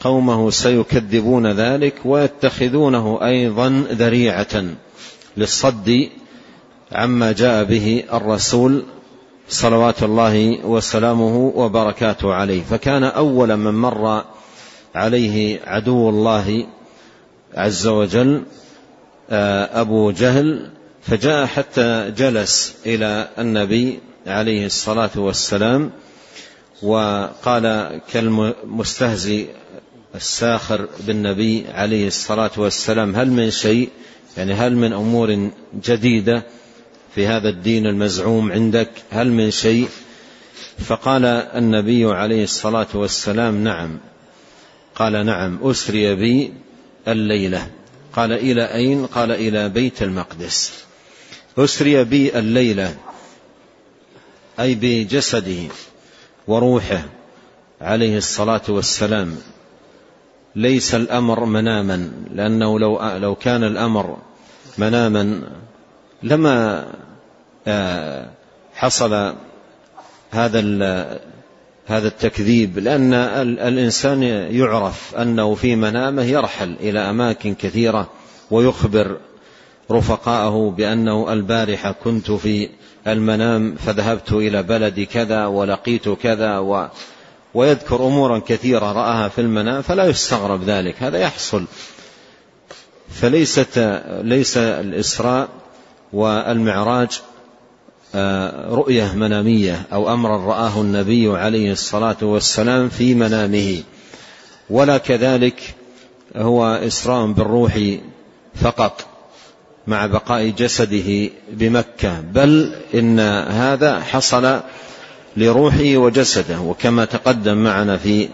قومه 0.00 0.50
سيكذبون 0.50 1.46
ذلك 1.46 1.94
ويتخذونه 2.04 3.18
أيضا 3.22 3.84
ذريعة 3.90 4.64
للصد 5.36 6.08
عما 6.92 7.32
جاء 7.32 7.64
به 7.64 8.04
الرسول 8.12 8.84
صلوات 9.48 10.02
الله 10.02 10.66
وسلامه 10.66 11.52
وبركاته 11.54 12.34
عليه. 12.34 12.62
فكان 12.62 13.04
أول 13.04 13.56
من 13.56 13.74
مر 13.74 14.24
عليه 14.94 15.60
عدو 15.66 16.08
الله 16.08 16.66
عز 17.54 17.86
وجل 17.86 18.42
آه، 19.30 19.80
أبو 19.80 20.10
جهل 20.10 20.70
فجاء 21.02 21.46
حتى 21.46 22.12
جلس 22.16 22.76
إلى 22.86 23.28
النبي 23.38 24.00
عليه 24.26 24.66
الصلاة 24.66 25.10
والسلام 25.16 25.90
وقال 26.82 27.98
كالمستهزي 28.12 29.46
الساخر 30.16 30.88
بالنبي 31.06 31.66
عليه 31.68 32.06
الصلاة 32.06 32.50
والسلام. 32.56 33.16
هل 33.16 33.30
من 33.30 33.50
شيء؟ 33.50 33.90
يعني 34.36 34.54
هل 34.54 34.76
من 34.76 34.92
أمور 34.92 35.50
جديدة 35.84 36.46
في 37.14 37.26
هذا 37.26 37.48
الدين 37.48 37.86
المزعوم 37.86 38.52
عندك؟ 38.52 38.90
هل 39.10 39.30
من 39.30 39.50
شيء؟ 39.50 39.88
فقال 40.78 41.24
النبي 41.24 42.04
عليه 42.04 42.44
الصلاة 42.44 42.86
والسلام 42.94 43.64
نعم. 43.64 43.98
قال 44.94 45.26
نعم 45.26 45.58
أسري 45.62 46.14
بي 46.14 46.52
الليلة. 47.08 47.70
قال 48.12 48.32
إلى 48.32 48.74
أين؟ 48.74 49.06
قال 49.06 49.32
إلى 49.32 49.68
بيت 49.68 50.02
المقدس. 50.02 50.84
أسري 51.58 52.04
بي 52.04 52.38
الليلة 52.38 52.96
أي 54.60 54.74
بجسده 54.74 55.68
وروحه 56.46 57.04
عليه 57.80 58.18
الصلاة 58.18 58.62
والسلام. 58.68 59.36
ليس 60.56 60.94
الأمر 60.94 61.44
مناما 61.44 62.10
لأنه 62.34 62.78
لو 62.78 63.00
لو 63.16 63.34
كان 63.34 63.64
الأمر 63.64 64.16
مناما 64.78 65.40
لما 66.22 66.86
آه، 67.66 68.28
حصل 68.74 69.34
هذا 70.30 70.60
هذا 71.86 72.08
التكذيب 72.08 72.78
لأن 72.78 73.14
الإنسان 73.14 74.22
يعرف 74.22 75.14
أنه 75.14 75.54
في 75.54 75.76
منامة 75.76 76.22
يرحل 76.22 76.76
إلى 76.80 76.98
أماكن 76.98 77.54
كثيرة 77.54 78.10
ويخبر 78.50 79.16
رفقاءه 79.90 80.74
بأنه 80.76 81.32
البارحة 81.32 81.92
كنت 81.92 82.30
في 82.30 82.68
المنام 83.06 83.74
فذهبت 83.74 84.32
إلى 84.32 84.62
بلد 84.62 85.00
كذا 85.00 85.46
ولقيت 85.46 86.08
كذا 86.08 86.58
ويذكر 87.56 88.06
أمورا 88.06 88.38
كثيرة 88.38 88.92
رآها 88.92 89.28
في 89.28 89.40
المنام 89.40 89.82
فلا 89.82 90.04
يستغرب 90.04 90.62
ذلك 90.62 91.02
هذا 91.02 91.18
يحصل. 91.18 91.64
فليست 93.10 94.02
ليس 94.22 94.56
الإسراء 94.56 95.48
والمعراج 96.12 97.20
آه، 98.14 98.74
رؤية 98.74 99.14
منامية 99.14 99.82
أو 99.92 100.12
أمرا 100.12 100.36
رآه 100.36 100.80
النبي 100.80 101.38
عليه 101.38 101.72
الصلاة 101.72 102.16
والسلام 102.22 102.88
في 102.88 103.14
منامه. 103.14 103.82
ولا 104.70 104.98
كذلك 104.98 105.74
هو 106.36 106.66
إسراء 106.66 107.26
بالروح 107.26 107.80
فقط 108.54 109.06
مع 109.86 110.06
بقاء 110.06 110.48
جسده 110.48 111.30
بمكة 111.52 112.20
بل 112.20 112.74
إن 112.94 113.20
هذا 113.50 114.00
حصل 114.00 114.60
لروحه 115.36 115.96
وجسده. 115.96 116.60
وكما 116.60 117.04
تقدم 117.04 117.56
معنا 117.56 117.96
في 117.96 118.28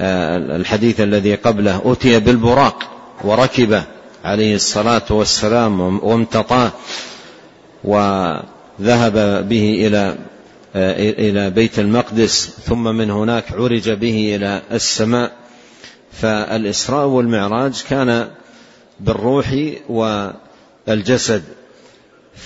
آه، 0.00 0.56
الحديث 0.56 1.00
الذي 1.00 1.34
قبله 1.34 1.82
أتي 1.84 2.20
بالبراق 2.20 2.90
وركبه 3.24 3.82
عليه 4.24 4.54
الصلاة 4.54 5.02
والسلام 5.10 5.80
وامتطاه 6.04 6.72
وذهب 7.84 9.48
به 9.48 9.86
إلى 9.86 10.16
آه، 10.76 11.10
إلى 11.10 11.50
بيت 11.50 11.78
المقدس 11.78 12.50
ثم 12.66 12.82
من 12.82 13.10
هناك 13.10 13.52
عرج 13.52 13.90
به 13.90 14.36
إلى 14.36 14.62
السماء. 14.72 15.32
فالإسراء 16.12 17.06
والمعراج 17.06 17.84
كان 17.90 18.28
بالروح 19.00 19.46
والجسد. 19.88 21.42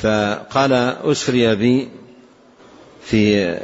فقال 0.03 0.73
أسري 1.05 1.57
بي 1.57 1.89
في 3.05 3.55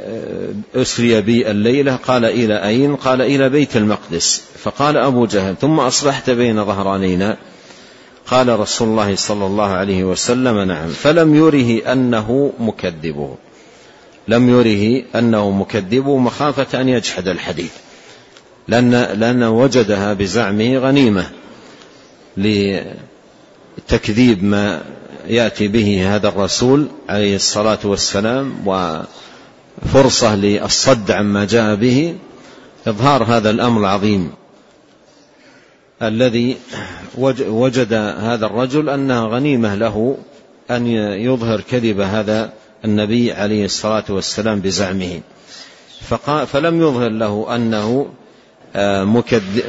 أسري 0.75 1.21
بي 1.21 1.51
الليلة 1.51 1.95
قال 1.95 2.25
إلى 2.25 2.67
أين؟ 2.67 2.95
قال 2.95 3.21
إلى 3.21 3.49
بيت 3.49 3.77
المقدس. 3.77 4.43
فقال 4.63 4.97
أبو 4.97 5.25
جهل 5.25 5.55
ثم 5.61 5.79
أصبحت 5.79 6.29
بين 6.29 6.65
ظهرانينا؟ 6.65 7.37
قال 8.27 8.59
رسول 8.59 8.87
الله 8.87 9.15
صلى 9.15 9.45
الله 9.45 9.69
عليه 9.69 10.03
وسلم 10.03 10.59
نعم. 10.59 10.89
فلم 10.89 11.35
يره 11.35 11.91
أنه 11.91 12.53
مكذبه 12.59 13.35
لم 14.27 14.49
يره 14.49 15.03
أنه 15.15 15.51
مكذبه 15.51 16.17
مخافة 16.17 16.81
أن 16.81 16.89
يجحد 16.89 17.27
الحديث 17.27 17.71
لأن, 18.67 18.91
لأن 18.91 19.43
وجدها 19.43 20.13
بزعمه 20.13 20.77
غنيمة 20.77 21.29
لتكذيب 23.77 24.43
ما 24.43 24.81
يأتي 25.27 25.67
به 25.67 26.15
هذا 26.15 26.27
الرسول 26.27 26.87
عليه 27.09 27.35
الصلاة 27.35 27.79
والسلام 27.83 28.53
وفرصة 29.85 30.35
للصد 30.35 31.11
عما 31.11 31.45
جاء 31.45 31.75
به 31.75 32.15
إظهار 32.87 33.23
هذا 33.23 33.49
الأمر 33.49 33.81
العظيم 33.81 34.31
الذي 36.01 36.57
وجد 37.47 37.93
هذا 37.93 38.45
الرجل 38.45 38.89
أنها 38.89 39.27
غنيمة 39.27 39.75
له 39.75 40.17
أن 40.71 40.87
يظهر 41.17 41.61
كذب 41.61 41.99
هذا 41.99 42.53
النبي 42.85 43.31
عليه 43.31 43.65
الصلاة 43.65 44.03
والسلام 44.09 44.59
بزعمه. 44.59 45.21
فلم 46.45 46.81
يظهر 46.81 47.09
له 47.09 47.55
أنه 47.55 48.07
آه، 48.75 49.03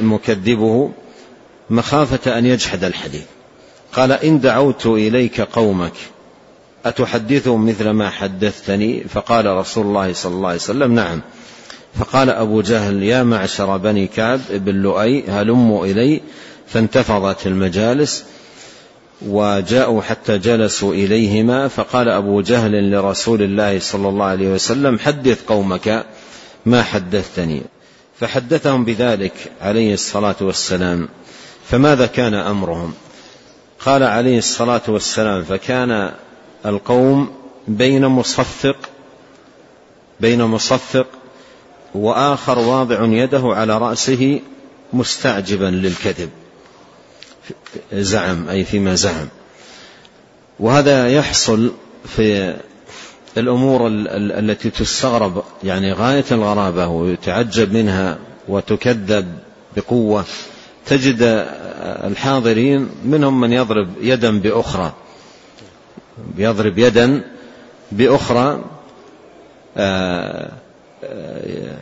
مكذبه 0.01 0.91
مخافة 1.69 2.37
أن 2.37 2.45
يجحد 2.45 2.83
الحديث. 2.83 3.25
قال 3.93 4.11
إن 4.11 4.39
دعوت 4.39 4.85
إليك 4.85 5.41
قومك 5.41 5.93
أتحدثهم 6.85 7.65
مثل 7.65 7.89
ما 7.89 8.09
حدثتني؟ 8.09 9.03
فقال 9.03 9.45
رسول 9.45 9.85
الله 9.85 10.13
صلى 10.13 10.33
الله 10.33 10.47
عليه 10.47 10.57
وسلم 10.57 10.95
نعم. 10.95 11.21
فقال 11.99 12.29
أبو 12.29 12.61
جهل 12.61 13.03
يا 13.03 13.23
معشر 13.23 13.77
بني 13.77 14.07
كعب 14.07 14.39
بن 14.49 14.75
لؤي 14.75 15.23
هلموا 15.27 15.85
إلي؟ 15.85 16.21
فانتفضت 16.67 17.47
المجالس 17.47 18.25
وجاءوا 19.21 20.01
حتى 20.01 20.37
جلسوا 20.37 20.93
إليهما. 20.93 21.67
فقال 21.67 22.09
أبو 22.09 22.41
جهل 22.41 22.91
لرسول 22.91 23.41
الله 23.41 23.79
صلى 23.79 24.09
الله 24.09 24.25
عليه 24.25 24.47
وسلم 24.47 24.99
حدث 24.99 25.45
قومك 25.47 26.05
ما 26.65 26.83
حدثتني. 26.83 27.61
فحدثهم 28.19 28.85
بذلك 28.85 29.33
عليه 29.61 29.93
الصلاة 29.93 30.35
والسلام. 30.41 31.09
فماذا 31.69 32.05
كان 32.05 32.33
أمرهم؟ 32.33 32.93
قال 33.85 34.03
عليه 34.03 34.37
الصلاة 34.37 34.81
والسلام 34.87 35.43
فكان 35.43 36.11
القوم 36.65 37.29
بين 37.67 38.05
مصفق 38.05 38.77
بين 40.19 40.43
مصفق 40.43 41.07
وآخر 41.95 42.59
واضع 42.59 43.05
يده 43.05 43.41
على 43.43 43.77
رأسه 43.77 44.39
مستعجبا 44.93 45.65
للكذب. 45.65 46.29
زعم 47.93 48.49
أي 48.49 48.63
فيما 48.63 48.95
زعم. 48.95 49.27
وهذا 50.59 51.09
يحصل 51.09 51.71
في 52.05 52.55
الأمور 53.37 53.87
التي 53.87 54.69
تستغرب 54.69 55.43
يعني 55.63 55.93
غاية 55.93 56.25
الغرابة 56.31 56.87
ويتعجب 56.87 57.73
منها 57.73 58.19
وتكذب 58.47 59.37
بقوة. 59.75 60.25
تجد 60.85 61.17
الحاضرين 62.03 62.89
منهم 63.05 63.41
من 63.41 63.51
يضرب 63.51 63.89
يدا 64.01 64.39
بأخرى. 64.39 64.93
يضرب 66.37 66.77
يدا 66.77 67.23
بأخرى 67.91 68.63
آه، 69.77 70.51
آه، 71.03 71.77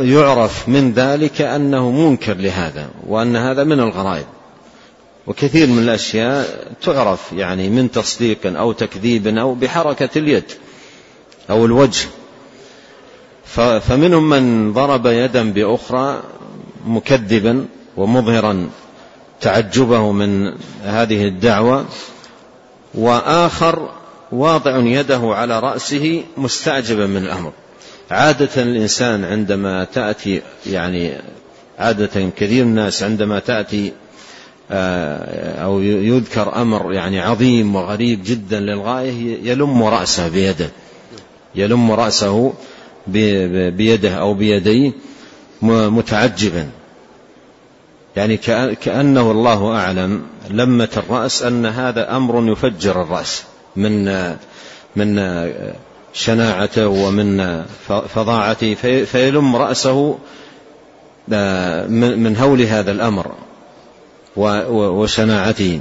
يعرف 0.00 0.68
من 0.68 0.92
ذلك 0.92 1.40
أنه 1.40 1.90
منكر 1.90 2.34
لهذا 2.34 2.90
وأن 3.06 3.36
هذا 3.36 3.64
من 3.64 3.80
الغرائب. 3.80 4.26
وكثير 5.26 5.66
من 5.66 5.78
الأشياء 5.78 6.72
تعرف 6.82 7.32
يعني 7.32 7.70
من 7.70 7.90
تصديق 7.90 8.38
أو 8.58 8.72
تكذيب 8.72 9.26
أو 9.38 9.54
بحركة 9.54 10.08
اليد 10.16 10.44
أو 11.50 11.64
الوجه. 11.64 12.06
فمنهم 13.80 14.28
من 14.28 14.72
ضرب 14.72 15.06
يدا 15.06 15.52
بأخرى 15.52 16.22
مكذبا 16.86 17.66
ومظهرا 17.96 18.70
تعجبه 19.40 20.12
من 20.12 20.52
هذه 20.82 21.28
الدعوة. 21.28 21.86
وآخر 22.94 23.88
واضع 24.32 24.78
يده 24.78 25.20
على 25.22 25.60
رأسه 25.60 26.22
مستعجبا 26.36 27.06
من 27.06 27.16
الأمر. 27.16 27.52
عادة 28.10 28.62
الإنسان 28.62 29.24
عندما 29.24 29.84
تأتي 29.84 30.42
يعني 30.66 31.12
عادة 31.78 32.30
كثير 32.36 32.62
الناس 32.62 33.02
عندما 33.02 33.38
تأتي 33.38 33.92
آه، 34.70 35.64
أو 35.64 35.80
يذكر 35.80 36.62
أمر 36.62 36.92
يعني 36.92 37.20
عظيم 37.20 37.76
وغريب 37.76 38.20
جدا 38.24 38.60
للغاية 38.60 39.38
يلم 39.50 39.82
رأسه 39.82 40.28
بيده. 40.28 40.70
يلم 41.54 41.92
رأسه 41.92 42.52
بيده 43.06 44.14
أو 44.14 44.34
بيديه 44.34 44.92
متعجبا. 45.62 46.68
يعني 48.16 48.36
كأنه 48.74 49.30
الله 49.30 49.74
أعلم 49.74 50.22
لمة 50.50 50.88
الرأس 50.96 51.42
أن 51.42 51.66
هذا 51.66 52.16
أمر 52.16 52.52
يفجر 52.52 53.02
الرأس 53.02 53.44
من 53.76 54.28
من 54.96 55.20
شناعته 56.12 56.88
ومن 56.88 57.64
فظاعته 58.14 58.74
فيلم 59.04 59.56
رأسه 59.56 60.18
من 61.88 62.36
هول 62.36 62.62
هذا 62.62 62.92
الأمر 62.92 63.32
وشناعته. 64.36 65.80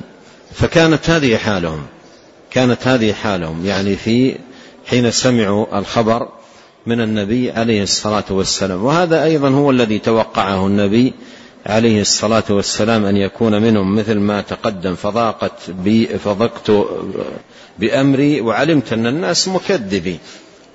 فكانت 0.54 1.10
هذه 1.10 1.38
حالهم 1.38 1.86
كانت 2.52 2.88
هذه 2.88 3.14
حالهم. 3.14 3.66
يعني 3.66 3.96
في 3.96 4.36
حين 4.86 5.12
سمعوا 5.12 5.80
الخبر 5.80 6.30
من 6.86 7.02
النبي 7.02 7.52
عليه 7.52 7.84
الصلاة 7.84 8.24
والسلام. 8.30 8.84
وهذا 8.84 9.24
أيضا 9.24 9.50
هو 9.50 9.72
الذي 9.72 10.00
توقعه 10.00 10.68
النبي 10.68 11.14
عليه 11.66 12.02
الصلاة 12.02 12.44
والسلام 12.50 13.06
أن 13.06 13.18
يكون 13.18 13.62
منهم 13.62 13.96
مثل 13.96 14.20
ما 14.20 14.42
تقدم. 14.42 14.96
فضاقت 14.96 15.70
بي 15.70 16.08
فضقت 16.08 16.72
بأمري 17.80 18.42
وعلمت 18.42 18.94
أن 18.94 19.08
الناس 19.08 19.48
مكذبي. 19.48 20.20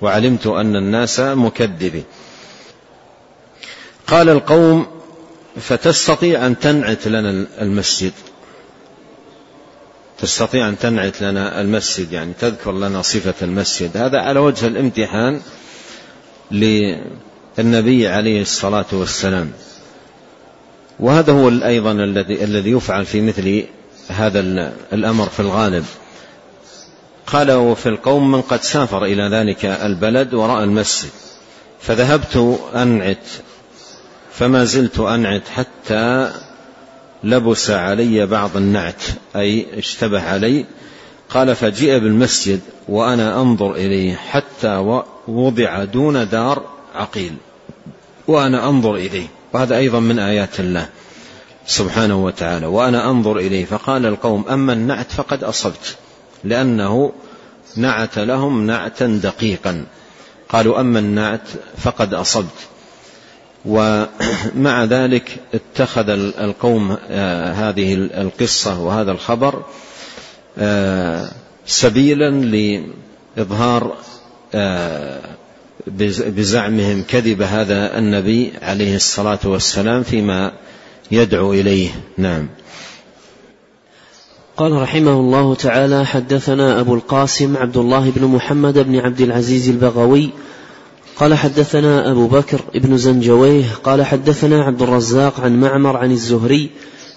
وعلمت 0.01 0.47
أن 0.47 0.75
الناس 0.75 1.19
مكذبي. 1.19 2.03
قال 4.07 4.29
القوم 4.29 4.87
فتستطيع 5.61 6.45
أن 6.45 6.59
تنعت 6.59 7.07
لنا 7.07 7.47
المسجد. 7.61 8.13
تستطيع 10.19 10.69
أن 10.69 10.79
تنعت 10.79 11.21
لنا 11.21 11.61
المسجد 11.61 12.11
يعني 12.11 12.33
تذكر 12.39 12.71
لنا 12.71 13.01
صفة 13.01 13.33
المسجد. 13.41 13.97
هذا 13.97 14.19
على 14.19 14.39
وجه 14.39 14.67
الامتحان 14.67 15.41
للنبي 16.51 18.07
عليه 18.07 18.41
الصلاة 18.41 18.85
والسلام. 18.91 19.51
وهذا 21.01 21.33
هو 21.33 21.49
أيضا 21.49 21.91
الذي 21.91 22.43
الذي 22.43 22.71
يفعل 22.71 23.05
في 23.05 23.21
مثل 23.21 23.63
هذا 24.09 24.39
الأمر 24.93 25.25
في 25.25 25.39
الغالب. 25.39 25.85
قال 27.27 27.51
وفي 27.51 27.89
القوم 27.89 28.31
من 28.31 28.41
قد 28.41 28.63
سافر 28.63 29.05
إلى 29.05 29.23
ذلك 29.23 29.65
البلد 29.65 30.33
ورأى 30.33 30.63
المسجد 30.63 31.09
فذهبت 31.81 32.59
أنعت 32.75 33.27
فما 34.33 34.65
زلت 34.65 34.99
أنعت 34.99 35.47
حتى 35.47 36.31
لبس 37.23 37.69
علي 37.69 38.25
بعض 38.25 38.57
النعت 38.57 39.03
أي 39.35 39.65
اشتبه 39.77 40.21
علي. 40.21 40.65
قال 41.29 41.55
فجيء 41.55 41.99
بالمسجد 41.99 42.59
وأنا 42.89 43.41
أنظر 43.41 43.75
إليه 43.75 44.15
حتى 44.15 45.03
وضع 45.27 45.83
دون 45.83 46.29
دار 46.29 46.65
عقيل 46.95 47.33
وأنا 48.27 48.69
أنظر 48.69 48.95
إليه. 48.95 49.27
وهذا 49.53 49.77
أيضا 49.77 49.99
من 49.99 50.19
آيات 50.19 50.59
الله 50.59 50.89
سبحانه 51.65 52.25
وتعالى. 52.25 52.65
وأنا 52.65 53.09
أنظر 53.09 53.37
إليه 53.37 53.65
فقال 53.65 54.05
القوم 54.05 54.45
أما 54.49 54.73
النعت 54.73 55.11
فقد 55.11 55.43
أصبت 55.43 55.97
لأنه 56.43 57.11
نعت 57.75 58.19
لهم 58.19 58.67
نعتا 58.67 59.19
دقيقا. 59.23 59.85
قالوا 60.49 60.79
أما 60.79 60.99
النعت 60.99 61.47
فقد 61.77 62.13
أصبت. 62.13 62.67
ومع 63.65 64.83
ذلك 64.83 65.37
اتخذ 65.53 66.09
القوم 66.39 66.97
آه، 67.09 67.51
هذه 67.51 67.93
القصة 67.93 68.79
وهذا 68.79 69.11
الخبر 69.11 69.63
آه، 70.57 71.31
سبيلا 71.65 72.29
لإظهار 73.37 73.95
آه، 74.55 75.21
بزعمهم 75.87 77.03
كذب 77.07 77.41
هذا 77.41 77.97
النبي 77.97 78.51
عليه 78.61 78.95
الصلاة 78.95 79.39
والسلام 79.45 80.03
فيما 80.03 80.51
يدعو 81.11 81.53
إليه. 81.53 81.89
نعم. 82.17 82.47
قال 84.57 84.71
رحمه 84.71 85.11
الله 85.11 85.55
تعالى 85.55 86.05
حدثنا 86.05 86.79
أبو 86.79 86.95
القاسم 86.95 87.57
عبد 87.57 87.77
الله 87.77 88.09
بن 88.09 88.25
محمد 88.25 88.79
بن 88.79 88.95
عبد 88.95 89.21
العزيز 89.21 89.69
البغوي 89.69 90.29
قال 91.15 91.33
حدثنا 91.33 92.11
أبو 92.11 92.27
بكر 92.27 92.61
بن 92.75 92.97
زنجويه 92.97 93.63
قال 93.83 94.05
حدثنا 94.05 94.63
عبد 94.63 94.81
الرزاق 94.81 95.41
عن 95.41 95.59
معمر 95.59 95.97
عن 95.97 96.11
الزهري 96.11 96.69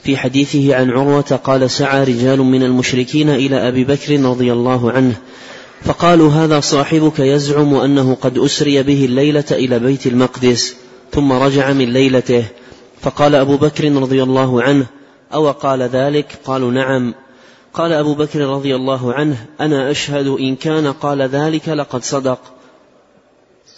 في 0.03 0.17
حديثه 0.17 0.75
عن 0.75 0.91
عروة 0.91 1.41
قال 1.45 1.71
سعى 1.71 2.05
رجال 2.05 2.39
من 2.39 2.63
المشركين 2.63 3.31
إلى 3.31 3.69
أبي 3.69 3.85
بكر 3.85 4.21
رضي 4.21 4.53
الله 4.53 4.93
عنه 4.93 5.15
فقالوا 5.85 6.31
هذا 6.31 6.61
صاحبك 6.61 7.19
يزعم 7.19 7.75
أنه 7.75 8.15
قد 8.15 8.39
أسري 8.39 8.83
به 8.83 9.05
الليلة 9.05 9.45
إلى 9.51 9.79
بيت 9.79 10.07
المقدس 10.07 10.77
ثم 11.13 11.33
رجع 11.33 11.73
من 11.73 11.93
ليلته. 11.93 12.45
فقال 13.01 13.35
أبو 13.35 13.57
بكر 13.57 13.93
رضي 13.93 14.23
الله 14.23 14.63
عنه 14.63 14.87
أو 15.35 15.51
قال 15.51 15.83
ذلك؟ 15.83 16.39
قالوا 16.45 16.73
نعم. 16.73 17.15
قال 17.75 17.93
أبو 17.93 18.15
بكر 18.15 18.41
رضي 18.41 18.77
الله 18.77 19.15
عنه 19.15 19.47
أنا 19.61 19.91
أشهد 19.91 20.27
إن 20.27 20.57
كان 20.57 20.93
قال 20.93 21.23
ذلك 21.23 21.69
لقد 21.69 22.05
صدق. 22.05 22.41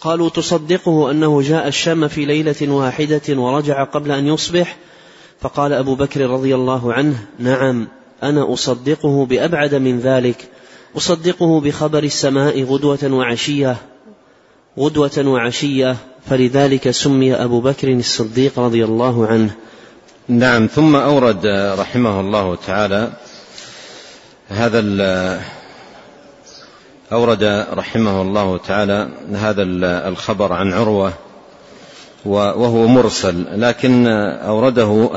قالوا 0.01 0.29
تصدقه 0.29 1.11
أنه 1.11 1.43
جاء 1.43 1.69
الشام 1.69 2.09
في 2.09 2.25
ليلة 2.25 2.73
واحدة 2.73 3.23
ورجع 3.29 3.85
قبل 3.85 4.11
أن 4.13 4.27
يصبح؟ 4.27 4.77
فقال 5.41 5.73
أبو 5.73 5.95
بكر 5.95 6.31
رضي 6.31 6.55
الله 6.55 6.93
عنه 6.93 7.27
نعم 7.39 7.89
أنا 8.23 8.53
أصدقه 8.53 9.27
بأبعد 9.27 9.75
من 9.75 10.01
ذلك. 10.01 10.49
أصدقه 10.97 11.61
بخبر 11.61 12.03
السماء 12.03 12.63
غدوة 12.63 12.99
وعشية 13.05 13.77
غدوة 14.79 15.19
وعشية 15.19 15.97
فلذلك 16.31 16.91
سمي 16.91 17.35
أبو 17.35 17.61
بكر 17.61 17.89
الصديق 17.89 18.59
رضي 18.59 18.85
الله 18.85 19.27
عنه. 19.27 19.51
نعم 20.29 20.67
ثم 20.67 20.97
أورد 20.97 21.47
رحمه 21.79 22.21
الله 22.21 22.59
تعالى 22.67 23.13
هذا 24.49 24.81
أورد 27.13 27.67
رحمه 27.73 28.23
الله 28.23 28.59
تعالى 28.59 29.09
هذا 29.35 29.63
الخبر 30.09 30.53
عن 30.53 30.73
عروة 30.73 31.13
وهو 32.25 32.87
مرسل 32.87 33.61
لكن 33.61 34.07
أورده 34.07 35.11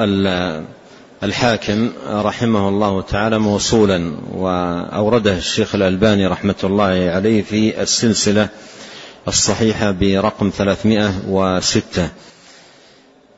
الحاكم 1.23 1.91
رحمه 2.08 2.69
الله 2.69 3.01
تعالى 3.01 3.39
موصولا 3.39 4.12
وأورده 4.34 5.38
الشيخ 5.38 5.75
الألباني 5.75 6.27
رحمة 6.27 6.55
الله 6.63 6.84
عليه 6.84 7.41
في 7.41 7.82
السلسلة 7.82 8.49
الصحيحة 9.27 9.91
برقم 9.91 10.49
306 10.49 12.10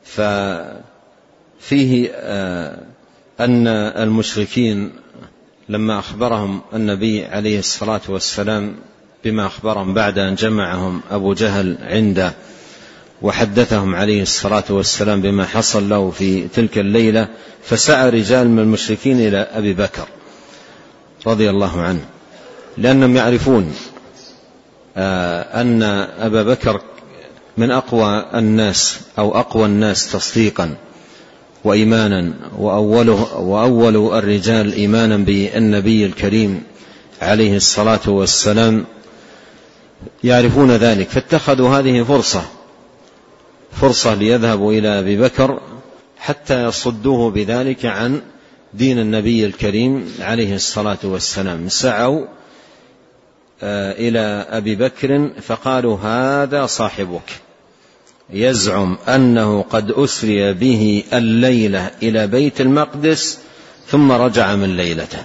ففيه 0.04 2.10
آه، 2.14 2.78
أن 3.40 3.66
المشركين 3.66 4.92
لما 5.68 5.98
أخبرهم 5.98 6.60
النبي 6.74 7.24
عليه 7.24 7.58
الصلاة 7.58 8.00
والسلام 8.08 8.74
بما 9.24 9.46
أخبرهم 9.46 9.94
بعد 9.94 10.18
أن 10.18 10.34
جمعهم 10.34 11.00
أبو 11.10 11.34
جهل 11.34 11.78
عنده 11.82 12.32
وحدثهم 13.22 13.94
عليه 13.94 14.22
الصلاة 14.22 14.64
والسلام 14.70 15.20
بما 15.20 15.46
حصل 15.46 15.88
له 15.88 16.10
في 16.10 16.48
تلك 16.48 16.78
الليلة 16.78 17.28
فسعى 17.64 18.10
رجال 18.10 18.48
من 18.50 18.58
المشركين 18.58 19.20
إلى 19.20 19.36
أبي 19.52 19.72
بكر 19.72 20.06
رضي 21.26 21.50
الله 21.50 21.80
عنه 21.80 22.04
لأنهم 22.78 23.16
يعرفون 23.16 23.74
آه، 24.96 25.60
أن 25.60 25.82
أبا 26.18 26.42
بكر 26.42 26.80
من 27.56 27.70
أقوى 27.70 28.26
الناس 28.34 29.00
أو 29.18 29.38
أقوى 29.38 29.66
الناس 29.66 30.12
تصديقا 30.12 30.74
وإيمانا 31.64 32.32
وأوله 32.58 33.34
وأول 33.38 34.18
الرجال 34.18 34.72
إيمانا 34.72 35.16
بالنبي 35.16 36.06
الكريم 36.06 36.62
عليه 37.22 37.56
الصلاة 37.56 38.00
والسلام 38.06 38.84
يعرفون 40.24 40.70
ذلك 40.70 41.08
فاتخذوا 41.08 41.78
هذه 41.78 42.02
فرصة 42.02 42.42
فرصة 43.72 44.14
ليذهبوا 44.14 44.72
إلى 44.72 44.98
أبي 44.98 45.16
بكر 45.16 45.60
حتى 46.18 46.64
يصدوه 46.64 47.30
بذلك 47.30 47.86
عن 47.86 48.22
دين 48.74 48.98
النبي 48.98 49.46
الكريم 49.46 50.14
عليه 50.20 50.54
الصلاة 50.54 50.98
والسلام. 51.04 51.68
سعوا 51.68 52.26
آه، 53.62 53.92
إلى 53.92 54.46
أبي 54.50 54.74
بكر 54.76 55.30
فقالوا 55.42 55.98
هذا 55.98 56.66
صاحبك. 56.66 57.40
يزعم 58.30 58.98
أنه 59.08 59.62
قد 59.62 59.90
أسري 59.90 60.52
به 60.52 61.04
الليلة 61.12 61.90
إلى 62.02 62.26
بيت 62.26 62.60
المقدس 62.60 63.38
ثم 63.86 64.12
رجع 64.12 64.54
من 64.56 64.76
ليلته. 64.76 65.22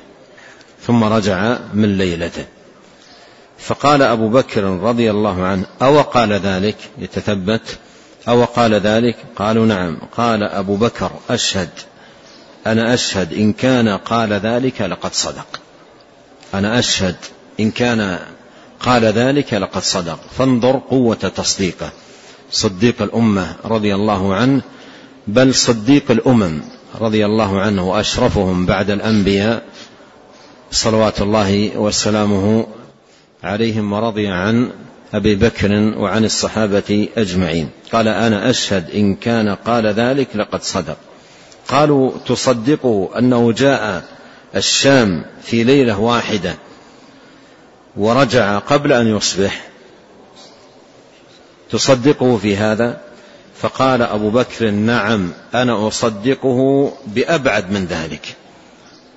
ثم 0.81 1.03
رجع 1.03 1.57
من 1.73 1.97
ليلته. 1.97 2.45
فقال 3.57 4.01
أبو 4.01 4.29
بكر 4.29 4.63
رضي 4.63 5.11
الله 5.11 5.43
عنه 5.43 5.65
أو 5.81 6.01
قال 6.01 6.33
ذلك؟ 6.33 6.75
يتثبت. 6.97 7.77
أو 8.27 8.43
قال 8.45 8.73
ذلك؟ 8.73 9.15
قالوا 9.35 9.65
نعم. 9.65 9.97
قال 10.17 10.43
أبو 10.43 10.75
بكر 10.75 11.11
أشهد. 11.29 11.69
أنا 12.67 12.93
أشهد. 12.93 13.33
إن 13.33 13.53
كان 13.53 13.87
قال 13.89 14.33
ذلك 14.33 14.81
لقد 14.81 15.13
صدق. 15.13 15.59
أنا 16.53 16.79
أشهد. 16.79 17.15
إن 17.59 17.71
كان 17.71 18.19
قال 18.79 19.05
ذلك 19.05 19.53
لقد 19.53 19.81
صدق. 19.81 20.19
فانظر 20.37 20.77
قوة 20.77 21.15
تصديقه. 21.15 21.89
صديق 22.51 23.01
الأمة 23.01 23.55
رضي 23.65 23.95
الله 23.95 24.35
عنه 24.35 24.61
بل 25.27 25.53
صديق 25.53 26.11
الأمم 26.11 26.61
رضي 27.01 27.25
الله 27.25 27.61
عنه 27.61 27.89
وأشرفهم 27.89 28.65
بعد 28.65 28.89
الأنبياء 28.89 29.63
صلوات 30.71 31.21
الله 31.21 31.77
وسلامه 31.77 32.67
عليهم 33.43 33.93
ورضي 33.93 34.27
عن 34.27 34.71
أبي 35.13 35.35
بكر 35.35 35.71
وعن 35.97 36.25
الصحابة 36.25 37.09
أجمعين. 37.17 37.69
قال 37.91 38.07
أنا 38.07 38.49
أشهد 38.49 38.91
إن 38.91 39.15
كان 39.15 39.55
قال 39.55 39.85
ذلك 39.85 40.27
لقد 40.35 40.63
صدق. 40.63 40.97
قالوا 41.67 42.11
تصدقه 42.25 43.09
أنه 43.17 43.51
جاء 43.51 44.03
الشام 44.55 45.25
في 45.43 45.63
ليلة 45.63 45.99
واحدة 45.99 46.55
ورجع 47.97 48.57
قبل 48.57 48.93
أن 48.93 49.17
يصبح. 49.17 49.67
تصدقه 51.71 52.37
في 52.37 52.57
هذا؟ 52.57 53.01
فقال 53.61 54.01
أبو 54.01 54.29
بكر 54.29 54.69
نعم 54.69 55.31
أنا 55.53 55.87
أصدقه 55.87 56.91
بأبعد 57.07 57.71
من 57.71 57.85
ذلك. 57.85 58.35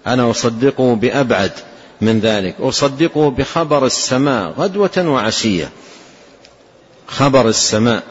أنا 0.06 0.30
أصدقه 0.30 0.94
بأبعد 0.94 1.52
من 2.00 2.20
ذلك. 2.20 2.54
أصدقه 2.60 3.30
بخبر 3.30 3.86
السماء 3.86 4.50
غدوة 4.50 4.90
وعشية. 4.98 5.70
خبر 7.06 7.48
السماء 7.48 8.02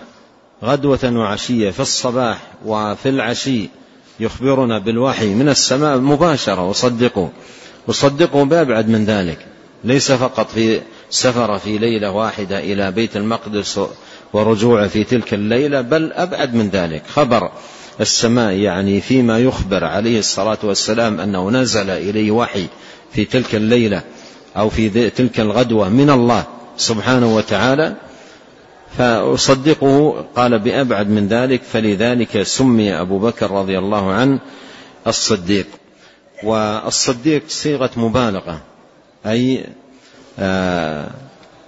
غدوة 0.64 1.00
وعشية 1.04 1.70
في 1.70 1.80
الصباح 1.80 2.38
وفي 2.66 3.10
العشي. 3.10 3.70
يخبرنا 4.20 4.80
بالوحي 4.80 5.28
من 5.34 5.50
السماء 5.50 5.98
مباشرة. 5.98 6.72
أصدقه. 6.72 7.30
أصدقه 7.90 8.46
بأبعد 8.46 8.90
من 8.90 9.06
ذلك. 9.06 9.46
ليس 9.84 10.12
فقط 10.12 10.52
في 10.52 10.82
سفر 11.10 11.60
في 11.60 11.78
ليلة 11.78 12.12
واحدة 12.12 12.60
إلى 12.60 12.92
بيت 12.92 13.18
المقدس 13.18 13.80
ورجوعه 14.34 14.88
في 14.88 15.04
تلك 15.04 15.34
الليلة 15.34 15.82
بل 15.82 16.14
أبعد 16.14 16.54
من 16.54 16.70
ذلك. 16.70 17.04
خبر 17.08 17.52
السماء 18.02 18.54
يعني 18.54 19.02
فيما 19.02 19.40
يخبر 19.40 19.84
عليه 19.84 20.20
الصلاة 20.20 20.58
والسلام 20.64 21.20
أنه 21.20 21.50
نزل 21.50 21.90
إليه 21.90 22.32
وحي. 22.32 22.68
في 23.12 23.26
تلك 23.26 23.56
الليلة 23.56 24.02
أو 24.58 24.70
في 24.70 25.10
تلك 25.10 25.40
الغدوة 25.40 25.90
من 25.90 26.10
الله 26.10 26.44
سبحانه 26.78 27.36
وتعالى 27.36 27.96
فأصدقه 28.98 30.26
قال 30.36 30.60
بأبعد 30.60 31.10
من 31.10 31.28
ذلك 31.28 31.62
فلذلك 31.64 32.44
سمي 32.44 32.94
أبو 32.94 33.20
بكر 33.20 33.52
رضي 33.52 33.78
الله 33.80 34.12
عنه 34.12 34.40
الصديق. 35.08 35.68
والصديق 36.44 37.44
صيغة 37.48 37.90
مبالغة 37.98 38.62
أي 39.26 39.66
آه 40.40 41.08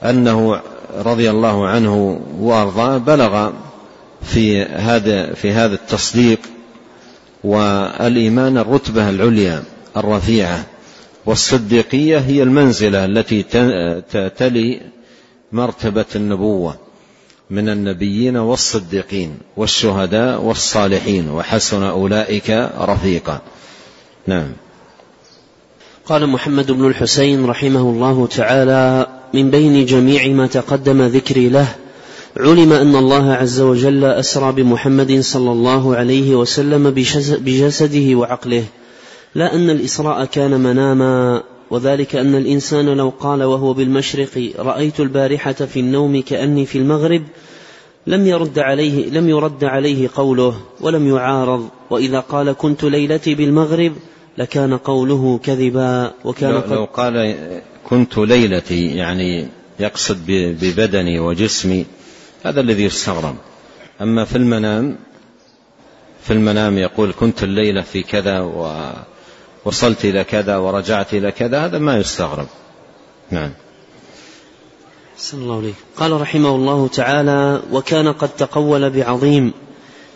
أنه 0.04 0.62
رضي 0.96 1.30
الله 1.30 1.68
عنه 1.68 2.22
وأرضاه 2.40 2.98
بلغ 2.98 3.52
في 4.22 4.64
هذا 4.64 5.34
في 5.34 5.52
هذا 5.52 5.76
التصديق 5.76 6.40
والإيمان 7.44 8.58
الرتبة 8.58 9.10
العليا 9.10 9.64
الرفيعة. 9.98 10.66
والصديقية 11.26 12.18
هي 12.18 12.44
المنزلة 12.44 13.06
التي 13.06 13.44
تلي 14.38 14.82
مرتبة 15.52 16.06
النبوة 16.16 16.76
من 17.50 17.70
النبيين 17.70 18.38
والصديقين 18.38 19.38
والشهداء 19.58 20.42
والصالحين 20.42 21.30
وحسن 21.30 21.84
أولئك 21.84 22.50
رفيقا. 22.80 23.42
نعم. 24.28 24.52
قال 26.06 26.28
محمد 26.28 26.72
بن 26.72 26.88
الحسين 26.88 27.46
رحمه 27.46 27.82
الله 27.82 28.28
تعالى 28.28 29.08
من 29.34 29.52
بين 29.52 29.86
جميع 29.86 30.28
ما 30.28 30.48
تقدم 30.48 31.02
ذكري 31.02 31.50
له 31.50 31.68
علم 32.38 32.74
أن 32.74 32.96
الله 32.96 33.34
عز 33.34 33.62
وجل 33.62 34.04
أسرى 34.04 34.52
بمحمد 34.52 35.20
صلى 35.20 35.52
الله 35.52 35.96
عليه 35.96 36.36
وسلم 36.36 36.90
بجسده 37.40 38.16
وعقله 38.16 38.64
لا 39.36 39.56
أن 39.56 39.70
الإسراء 39.70 40.26
كان 40.26 40.60
مناما 40.60 41.44
وذلك 41.70 42.16
أن 42.16 42.36
الإنسان 42.36 42.86
لو 42.86 43.10
قال 43.10 43.44
وهو 43.44 43.74
بالمشرق 43.74 44.54
رأيت 44.60 45.00
البارحة 45.00 45.54
في 45.54 45.80
النوم 45.80 46.22
كأني 46.22 46.66
في 46.66 46.78
المغرب 46.78 47.24
لم 48.08 48.28
يرد 48.28 48.60
عليه 48.60 49.10
لم 49.10 49.30
يرد 49.30 49.64
عليه 49.64 50.10
قوله 50.16 50.56
ولم 50.82 51.08
يعارض 51.16 51.70
وإذا 51.90 52.20
قال 52.20 52.52
كنت 52.52 52.84
ليلتي 52.84 53.36
بالمغرب 53.36 53.94
لكان 54.38 54.78
قوله 54.78 55.40
كذبا 55.44 56.14
وكان 56.26 56.52
لو, 56.52 56.76
لو 56.76 56.86
قال 56.86 57.36
كنت 57.90 58.18
ليلتي 58.18 58.86
يعني 58.86 59.48
يقصد 59.80 60.18
ببدني 60.28 61.20
وجسمي 61.20 61.86
هذا 62.44 62.62
الذي 62.62 62.84
يستغرب. 62.84 63.36
أما 64.02 64.26
في 64.26 64.36
المنام 64.36 64.98
في 66.24 66.34
المنام 66.34 66.78
يقول 66.78 67.14
كنت 67.20 67.44
الليلة 67.44 67.82
في 67.82 68.04
كذا 68.04 68.40
ووصلت 69.66 70.06
إلى 70.06 70.24
كذا 70.24 70.58
ورجعت 70.58 71.14
إلى 71.14 71.32
كذا 71.32 71.66
هذا 71.66 71.78
ما 71.78 71.98
يستغرب. 71.98 72.48
نعم. 73.32 73.52
صلى 75.18 75.42
الله 75.42 75.58
عليه 75.58 75.74
قال 75.98 76.22
رحمه 76.22 76.56
الله 76.56 76.88
تعالى 76.88 77.62
وكان 77.72 78.14
قد 78.14 78.30
تقول 78.30 78.90
بعظيم 78.90 79.54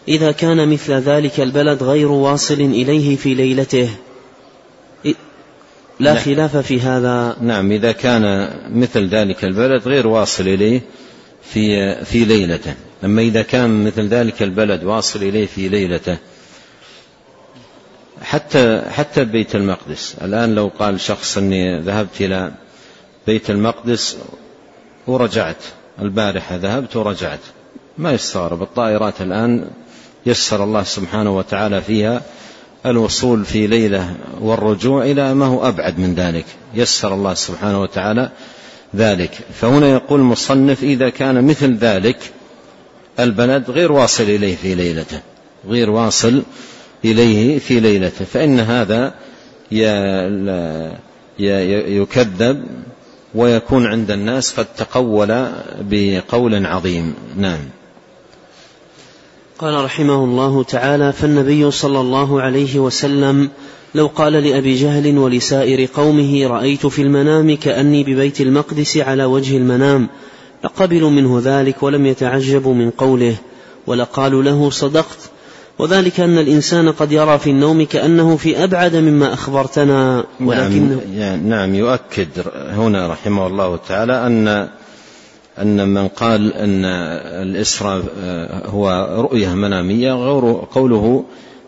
إذا 0.08 0.31
كان 0.31 0.69
مثل 0.69 0.93
ذلك 0.93 1.39
البلد 1.39 1.84
غير 1.84 2.12
واصل 2.12 2.53
إليه 2.53 3.15
في 3.15 3.34
ليلته. 3.34 3.89
لا 5.99 6.13
نعم. 6.13 6.23
خلاف 6.23 6.58
في 6.58 6.79
هذا. 6.81 7.38
نعم 7.41 7.71
إذا 7.71 7.91
كان 7.91 8.49
مثل 8.69 9.08
ذلك 9.08 9.43
البلد 9.43 9.88
غير 9.88 10.08
واصل 10.08 10.47
إليه 10.47 10.81
في 11.43 11.95
في 12.05 12.25
ليلته. 12.25 12.73
أما 13.03 13.21
إذا 13.21 13.41
كان 13.41 13.84
مثل 13.84 14.08
ذلك 14.08 14.43
البلد 14.43 14.84
واصل 14.84 15.23
إليه 15.23 15.45
في 15.45 15.69
ليلته 15.69 16.17
حتى 18.25 18.81
حتى 18.89 19.23
بيت 19.23 19.55
المقدس. 19.55 20.15
الآن 20.21 20.55
لو 20.55 20.71
قال 20.79 21.01
شخص 21.01 21.38
أني 21.38 21.79
ذهبت 21.79 22.21
إلى 22.21 22.51
بيت 23.27 23.49
المقدس 23.49 24.17
ورجعت 25.07 25.63
البارحة 26.01 26.55
ذهبت 26.55 26.95
ورجعت. 26.95 27.39
ما 27.97 28.11
يستغرب. 28.11 28.61
الطائرات 28.61 29.21
الآن 29.21 29.67
يسر 30.25 30.63
الله 30.63 30.83
سبحانه 30.83 31.38
وتعالى 31.38 31.81
فيها 31.81 32.21
الوصول 32.85 33.45
في 33.45 33.67
ليلة 33.67 34.15
والرجوع 34.41 35.03
إلى 35.03 35.33
ما 35.33 35.45
هو 35.45 35.67
أبعد 35.67 35.99
من 35.99 36.15
ذلك. 36.15 36.45
يسر 36.73 37.13
الله 37.13 37.33
سبحانه 37.33 37.81
وتعالى 37.81 38.29
ذلك. 38.95 39.31
فهنا 39.61 39.88
يقول 39.88 40.19
المصنف 40.19 40.83
إذا 40.83 41.09
كان 41.09 41.47
مثل 41.47 41.75
ذلك 41.75 42.17
البلد 43.19 43.69
غير 43.69 43.91
واصل 43.91 44.23
إليه 44.23 44.55
في 44.55 44.75
ليلته 44.75 45.21
غير 45.67 45.89
واصل 45.89 46.43
إليه 47.05 47.60
في 47.60 47.79
ليلته 47.79 48.25
فإن 48.25 48.60
هذا 48.60 49.13
يكذب 51.39 52.65
ويكون 53.36 53.86
عند 53.86 54.12
الناس 54.12 54.60
قد 54.60 54.65
تقول 54.77 55.47
بقول 55.81 56.65
عظيم. 56.65 57.13
نعم. 57.38 57.60
قال 59.60 59.84
رحمه 59.84 60.23
الله 60.23 60.63
تعالى 60.63 61.13
فالنبي 61.13 61.71
صلى 61.71 61.99
الله 61.99 62.41
عليه 62.41 62.79
وسلم 62.79 63.49
لو 63.95 64.08
قال 64.08 64.34
لأبي 64.34 64.73
جهل 64.73 65.17
ولسائر 65.17 65.88
قومه 65.93 66.47
رأيت 66.47 66.86
في 66.86 67.01
المنام 67.01 67.55
كأني 67.55 68.03
ببيت 68.03 68.41
المقدس 68.41 68.97
على 68.97 69.25
وجه 69.25 69.58
المنام 69.58 70.08
لقبلوا 70.63 71.10
منه 71.10 71.41
ذلك 71.43 71.84
ولم 71.84 72.05
يتعجبوا 72.05 72.73
من 72.73 72.89
قوله 72.89 73.36
ولقالوا 73.88 74.43
له 74.43 74.69
صدقت 74.69 75.17
وذلك 75.79 76.19
أن 76.19 76.38
الإنسان 76.38 76.91
قد 76.91 77.11
يرى 77.11 77.39
في 77.39 77.49
النوم 77.49 77.85
كأنه 77.85 78.38
في 78.38 78.63
أبعد 78.63 78.95
مما 78.95 79.33
أخبرتنا 79.33 80.25
ولكن 80.39 80.99
نعم, 81.17 81.49
نعم 81.49 81.75
يؤكد 81.75 82.27
هنا 82.55 83.07
رحمه 83.07 83.47
الله 83.47 83.79
تعالى 83.88 84.27
أن 84.27 84.69
أن 85.61 85.88
من 85.88 86.07
قال 86.07 86.53
أن 86.53 86.85
الإسراء 87.41 88.03
هو 88.65 89.15
رؤية 89.19 89.53
منامية 89.53 90.13
غير 90.13 90.65
قوله 90.71 91.25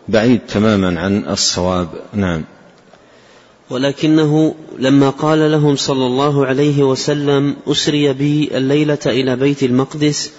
بعيد 0.08 0.40
تماما 0.48 1.00
عن 1.00 1.24
الصواب. 1.28 1.88
نعم. 2.14 2.44
ولكنه 3.70 4.54
لما 4.78 5.10
قال 5.10 5.50
لهم 5.50 5.76
صلى 5.76 6.06
الله 6.06 6.46
عليه 6.46 6.82
وسلم 6.82 7.56
أسري 7.66 8.12
بي 8.12 8.50
الليلة 8.56 8.98
إلى 9.06 9.36
بيت 9.36 9.62
المقدس 9.62 10.32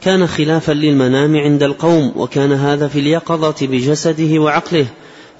كان 0.00 0.26
خلافا 0.26 0.72
للمنام 0.72 1.36
عند 1.36 1.62
القوم 1.62 2.12
وكان 2.16 2.52
هذا 2.52 2.88
في 2.88 2.98
اليقظة 2.98 3.66
بجسده 3.66 4.38
وعقله. 4.38 4.86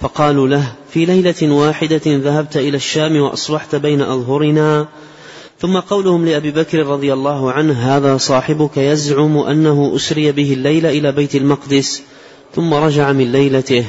فقالوا 0.01 0.49
له 0.49 0.73
في 0.91 1.05
ليلة 1.05 1.55
واحدة 1.55 2.01
ذهبت 2.07 2.57
إلى 2.57 2.77
الشام 2.77 3.21
وأصبحت 3.21 3.75
بين 3.75 4.03
أظهرنا. 4.03 4.89
ثم 5.61 5.79
قولهم 5.79 6.27
لأبي 6.27 6.51
بكر 6.51 6.87
رضي 6.87 7.13
الله 7.13 7.53
عنه 7.53 7.97
هذا 7.97 8.17
صاحبك 8.17 8.77
يزعم 8.77 9.39
أنه 9.39 9.93
أسري 9.97 10.33
به 10.33 10.53
الليل 10.53 10.87
إلى 10.87 11.13
بيت 11.13 11.35
المقدس 11.35 12.03
ثم 12.55 12.75
رجع 12.75 13.13
من 13.13 13.33
ليلته. 13.33 13.85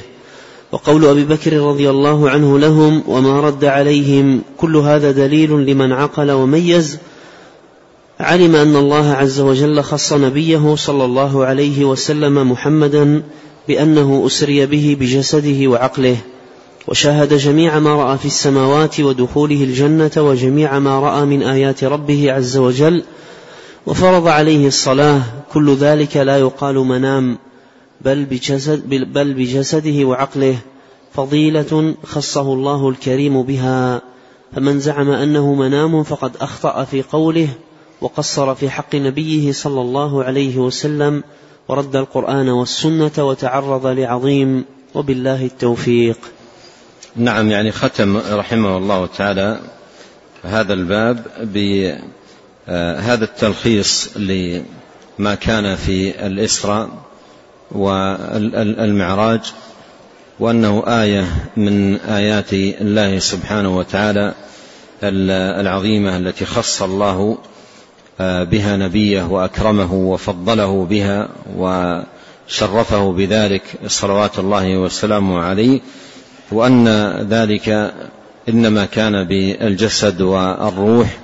وقول 0.72 1.06
أبي 1.06 1.24
بكر 1.24 1.54
رضي 1.54 1.90
الله 1.90 2.30
عنه 2.30 2.60
لهم 2.60 3.04
وما 3.08 3.40
رد 3.40 3.66
عليهم 3.66 4.42
كل 4.58 4.78
هذا 4.78 5.12
دليل 5.12 5.52
لمن 5.52 5.92
عقل 5.92 6.32
وميز 6.32 6.98
علم 8.22 8.56
أن 8.56 8.76
الله 8.76 9.12
عز 9.12 9.40
وجل 9.40 9.82
خص 9.84 10.14
نبيه 10.14 10.76
صلى 10.76 11.06
الله 11.06 11.46
عليه 11.46 11.86
وسلم 11.86 12.52
محمدا 12.52 13.24
بأنه 13.68 14.24
أسري 14.26 14.66
به 14.66 14.98
بجسده 15.00 15.68
وعقله 15.68 16.18
وشاهد 16.88 17.34
جميع 17.34 17.80
ما 17.80 17.96
رأى 17.96 18.18
في 18.18 18.26
السماوات 18.26 19.00
ودخوله 19.00 19.64
الجنة 19.64 20.12
وجميع 20.18 20.80
ما 20.80 21.00
رأى 21.00 21.26
من 21.26 21.44
آيات 21.44 21.84
ربه 21.84 22.32
عز 22.32 22.58
وجل 22.58 23.04
وفرض 23.88 24.28
عليه 24.28 24.68
الصلاة 24.68 25.22
كل 25.54 25.76
ذلك 25.76 26.18
لا 26.18 26.38
يقال 26.38 26.76
منام 26.76 27.38
بل 28.02 28.26
بجسد 28.26 28.90
بل 28.90 29.34
بجسده 29.34 30.06
وعقله 30.06 30.58
فضيلة 31.14 31.96
خصه 32.04 32.54
الله 32.54 32.90
الكريم 32.90 33.42
بها 33.44 34.02
فمن 34.56 34.80
زعم 34.80 35.10
أنه 35.10 35.54
منام 35.54 36.04
فقد 36.04 36.32
أخطأ 36.42 36.84
في 36.84 37.02
قوله 37.02 37.48
وقصر 38.02 38.56
في 38.56 38.70
حق 38.70 38.96
نبيه 38.96 39.52
صلى 39.52 39.82
الله 39.82 40.24
عليه 40.24 40.58
وسلم 40.58 41.24
ورد 41.68 41.96
القرآن 41.96 42.50
والسنة 42.50 43.12
وتعرض 43.18 43.88
لعظيم 43.88 44.66
وبالله 44.94 45.46
التوفيق. 45.46 46.18
نعم 47.16 47.52
يعني 47.52 47.72
ختم 47.72 48.18
رحمه 48.18 48.78
الله 48.78 49.06
تعالى 49.06 49.60
هذا 50.44 50.74
الباب 50.74 51.26
بهذا 51.42 53.24
التلخيص 53.24 54.18
لما 54.18 55.36
كان 55.36 55.76
في 55.76 56.26
الإسراء 56.28 56.90
والمعراج 57.72 59.42
وأنه 60.40 60.84
آية 60.88 61.26
من 61.58 61.96
آيات 61.96 62.54
الله 62.54 63.20
سبحانه 63.20 63.78
وتعالى 63.78 64.34
العظيمة 65.04 66.18
التي 66.18 66.46
خص 66.46 66.82
الله 66.82 67.38
بها 68.44 68.78
نبيه 68.78 69.24
وأكرمه 69.24 69.94
وفضله 69.94 70.86
بها 70.86 71.30
وشرفه 71.58 73.12
بذلك 73.12 73.64
صلوات 73.88 74.40
الله 74.40 74.78
وسلامه 74.78 75.40
عليه 75.40 75.80
وأن 76.52 76.88
ذلك 77.30 77.94
إنما 78.50 78.86
كان 78.86 79.24
بالجسد 79.24 80.22
والروح 80.22 81.18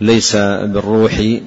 ليس 0.00 0.36
بالروح 0.36 1.40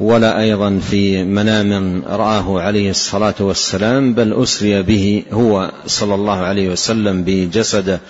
ولا 0.00 0.40
أيضا 0.40 0.78
في 0.90 1.24
منام 1.24 2.02
رآه 2.06 2.60
عليه 2.60 2.90
الصلاة 2.90 3.34
والسلام 3.40 4.14
بل 4.14 4.42
أسري 4.42 4.82
به 4.82 5.22
هو 5.32 5.70
صلى 5.86 6.14
الله 6.14 6.36
عليه 6.36 6.68
وسلم 6.68 7.22
بجسده 7.26 8.00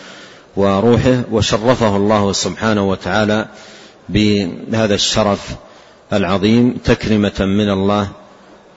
وروحه 0.57 1.23
وشرفه 1.33 1.97
الله 1.97 2.33
سبحانه 2.33 2.89
وتعالى 2.91 3.47
بهذا 4.09 4.95
الشرف 4.95 5.57
العظيم 6.13 6.77
تكرمة 6.85 7.41
من 7.41 7.71
الله 7.71 8.09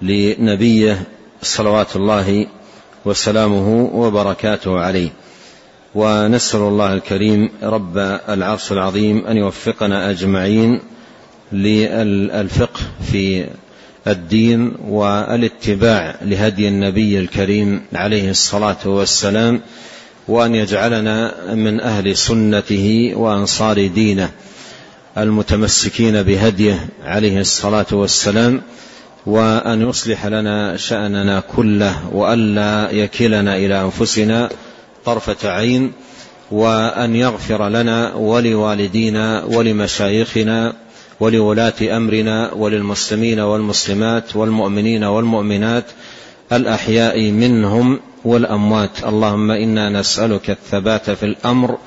لنبيه 0.01 1.03
صلوات 1.41 1.95
الله 1.95 2.47
وسلامه 3.05 3.89
وبركاته 3.93 4.79
عليه. 4.79 5.09
ونسأل 5.95 6.59
الله 6.59 6.93
الكريم 6.93 7.49
رب 7.63 7.97
العرش 8.29 8.71
العظيم 8.71 9.25
أن 9.25 9.37
يوفقنا 9.37 10.09
أجمعين 10.09 10.79
للفقه 11.51 12.79
في 13.11 13.45
الدين 14.07 14.73
والاتباع 14.87 16.15
لهدي 16.21 16.67
النبي 16.67 17.19
الكريم 17.19 17.81
عليه 17.93 18.29
الصلاة 18.29 18.77
والسلام 18.85 19.61
وأن 20.27 20.55
يجعلنا 20.55 21.33
من 21.53 21.79
أهل 21.79 22.17
سنته 22.17 23.13
وأنصار 23.15 23.87
دينه. 23.87 24.29
المتمسكين 25.17 26.23
بهديه 26.23 26.89
عليه 27.03 27.39
الصلاة 27.39 27.85
والسلام 27.91 28.61
وأن 29.25 29.89
يصلح 29.89 30.25
لنا 30.25 30.77
شأننا 30.77 31.43
كله 31.55 32.09
وألا 32.11 32.91
يكلنا 32.91 33.55
إلى 33.57 33.81
أنفسنا 33.81 34.49
طرفة 35.05 35.49
عين 35.49 35.91
وأن 36.51 37.15
يغفر 37.15 37.69
لنا 37.69 38.13
ولوالدينا 38.13 39.43
ولمشايخنا 39.43 40.73
ولولاة 41.19 41.97
أمرنا 41.97 42.53
وللمسلمين 42.53 43.39
والمسلمات 43.39 44.35
والمؤمنين 44.35 45.03
والمؤمنات 45.03 45.85
الأحياء 46.51 47.31
منهم 47.31 47.99
والأموات. 48.25 49.03
اللهم 49.05 49.51
إنا 49.51 49.89
نسألك 49.89 50.49
الثبات 50.49 51.09
في 51.09 51.25
الأمر 51.25 51.77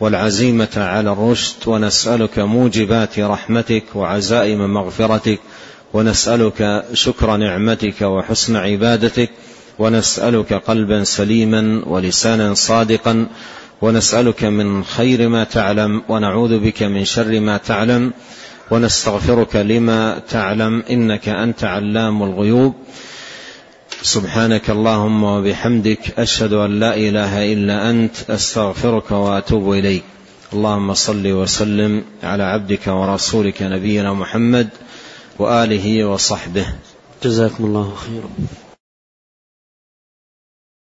والعزيمة 0.00 0.68
على 0.76 1.12
الرشد 1.12 1.68
ونسألك 1.68 2.38
موجبات 2.38 3.18
رحمتك 3.18 3.84
وعزائم 3.94 4.74
مغفرتك 4.74 5.40
ونسألك 5.92 6.84
شكر 6.92 7.36
نعمتك 7.36 8.02
وحسن 8.02 8.56
عبادتك 8.56 9.30
ونسألك 9.78 10.52
قلبا 10.52 11.04
سليما 11.04 11.82
ولسانا 11.86 12.54
صادقا 12.54 13.26
ونسألك 13.82 14.44
من 14.44 14.84
خير 14.84 15.28
ما 15.28 15.44
تعلم 15.44 16.02
ونعوذ 16.08 16.58
بك 16.58 16.82
من 16.82 17.04
شر 17.04 17.40
ما 17.40 17.56
تعلم 17.56 18.12
ونستغفرك 18.70 19.56
لما 19.56 20.18
تعلم 20.30 20.82
إنك 20.90 21.28
أنت 21.28 21.64
علام 21.64 22.22
الغيوب. 22.22 22.74
سبحانك 24.02 24.70
اللهم 24.70 25.24
وبحمدك 25.24 26.18
أشهد 26.18 26.52
أن 26.52 26.80
لا 26.80 26.96
إله 26.96 27.52
إلا 27.52 27.90
أنت 27.90 28.30
أستغفرك 28.30 29.10
وأتوب 29.10 29.72
إليك. 29.72 30.04
اللهم 30.52 30.94
صل 30.94 31.26
وسلم 31.26 32.04
على 32.22 32.42
عبدك 32.42 32.86
ورسولك 32.86 33.62
نبينا 33.62 34.12
محمد 34.12 34.68
وآله 35.38 36.04
وصحبه. 36.04 36.66
جزاكم 37.24 37.64
الله 37.64 37.94
خيرا. 37.94 38.28